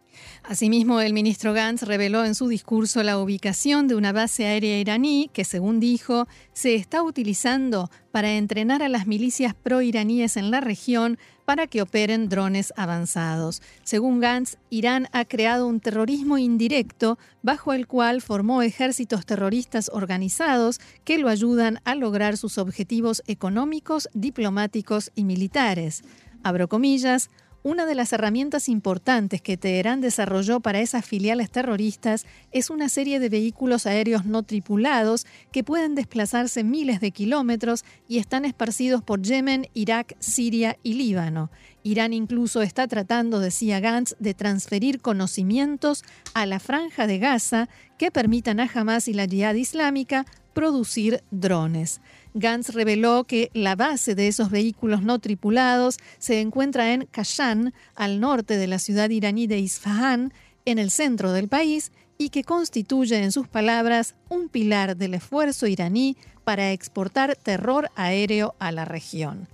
Asimismo, 0.43 1.01
el 1.01 1.13
ministro 1.13 1.53
Gantz 1.53 1.83
reveló 1.83 2.25
en 2.25 2.35
su 2.35 2.49
discurso 2.49 3.03
la 3.03 3.19
ubicación 3.19 3.89
de 3.89 3.95
una 3.95 4.13
base 4.13 4.47
aérea 4.47 4.79
iraní 4.79 5.31
que, 5.33 5.45
según 5.45 5.81
dijo, 5.81 6.27
se 6.53 6.75
está 6.75 7.03
utilizando 7.03 7.91
para 8.11 8.33
entrenar 8.33 8.83
a 8.83 8.89
las 8.89 9.07
milicias 9.07 9.55
pro-iraníes 9.55 10.37
en 10.37 10.51
la 10.51 10.61
región 10.61 11.19
para 11.45 11.67
que 11.67 11.83
operen 11.83 12.29
drones 12.29 12.73
avanzados. 12.77 13.63
Según 13.83 14.21
Gantz, 14.21 14.57
Irán 14.71 15.09
ha 15.13 15.25
creado 15.25 15.67
un 15.67 15.81
terrorismo 15.81 16.39
indirecto 16.39 17.19
bajo 17.43 17.73
el 17.73 17.87
cual 17.87 18.23
formó 18.23 18.63
ejércitos 18.63 19.27
terroristas 19.27 19.91
organizados 19.93 20.81
que 21.05 21.19
lo 21.19 21.29
ayudan 21.29 21.81
a 21.85 21.95
lograr 21.95 22.37
sus 22.37 22.59
objetivos 22.59 23.23
económicos, 23.27 24.09
diplomáticos 24.15 25.11
y 25.15 25.25
militares. 25.25 26.03
Abro 26.43 26.69
comillas, 26.69 27.31
una 27.63 27.87
de 27.87 27.95
las 27.95 28.13
herramientas 28.13 28.69
importantes 28.69 29.41
que 29.41 29.57
Teherán 29.57 30.01
desarrolló 30.01 30.61
para 30.61 30.81
esas 30.81 31.05
filiales 31.05 31.51
terroristas 31.51 32.27
es 32.51 32.71
una 32.71 32.89
serie 32.89 33.21
de 33.21 33.29
vehículos 33.29 33.87
aéreos 33.87 34.25
no 34.25 34.43
tripulados 34.43 35.27
que 35.53 35.63
pueden 35.63 35.95
desplazarse 35.95 36.65
miles 36.65 37.01
de 37.01 37.13
kilómetros 37.13 37.85
y 38.09 38.19
están 38.19 38.45
esparcidos 38.45 39.03
por 39.03 39.23
Yemen, 39.23 39.69
Irak, 39.75 40.17
Siria 40.19 40.77
y 40.83 40.95
Líbano. 40.95 41.51
Irán 41.85 42.13
incluso 42.13 42.63
está 42.63 42.89
tratando, 42.89 43.41
decía 43.41 43.81
Gantz, 43.81 44.15
de 44.19 44.35
transferir 44.35 45.01
conocimientos 45.01 46.05
a 46.35 46.47
la 46.47 46.59
franja 46.59 47.07
de 47.07 47.19
Gaza 47.19 47.69
que 47.99 48.11
permitan 48.11 48.61
a 48.61 48.71
Hamas 48.73 49.09
y 49.09 49.15
la 49.15 49.27
Jihad 49.27 49.55
Islámica 49.55 50.27
producir 50.53 51.23
drones. 51.31 52.01
Gantz 52.35 52.71
reveló 52.71 53.25
que 53.25 53.51
la 53.53 53.77
base 53.77 54.15
de 54.15 54.29
esos 54.29 54.51
vehículos 54.51 55.03
no 55.03 55.19
tripulados 55.19 55.99
se 56.19 56.41
encuentra 56.41 56.93
en 56.93 57.07
Kashan, 57.07 57.75
al 57.95 58.21
norte 58.21 58.57
de 58.57 58.67
la 58.67 58.79
ciudad 58.79 59.11
iraní 59.11 59.47
de 59.47 59.59
Isfahan, 59.59 60.33
en 60.65 60.79
el 60.79 60.91
centro 60.91 61.33
del 61.33 61.49
país, 61.49 61.93
y 62.19 62.31
que 62.31 62.45
constituye, 62.45 63.23
en 63.23 63.33
sus 63.33 63.49
palabras, 63.49 64.15
un 64.29 64.49
pilar 64.49 64.97
del 64.97 65.15
esfuerzo 65.15 65.67
iraní 65.67 66.17
para 66.45 66.73
exportar 66.73 67.37
terror 67.37 67.91
aéreo 67.97 68.55
a 68.59 68.73
la 68.73 68.85
región. 68.85 69.49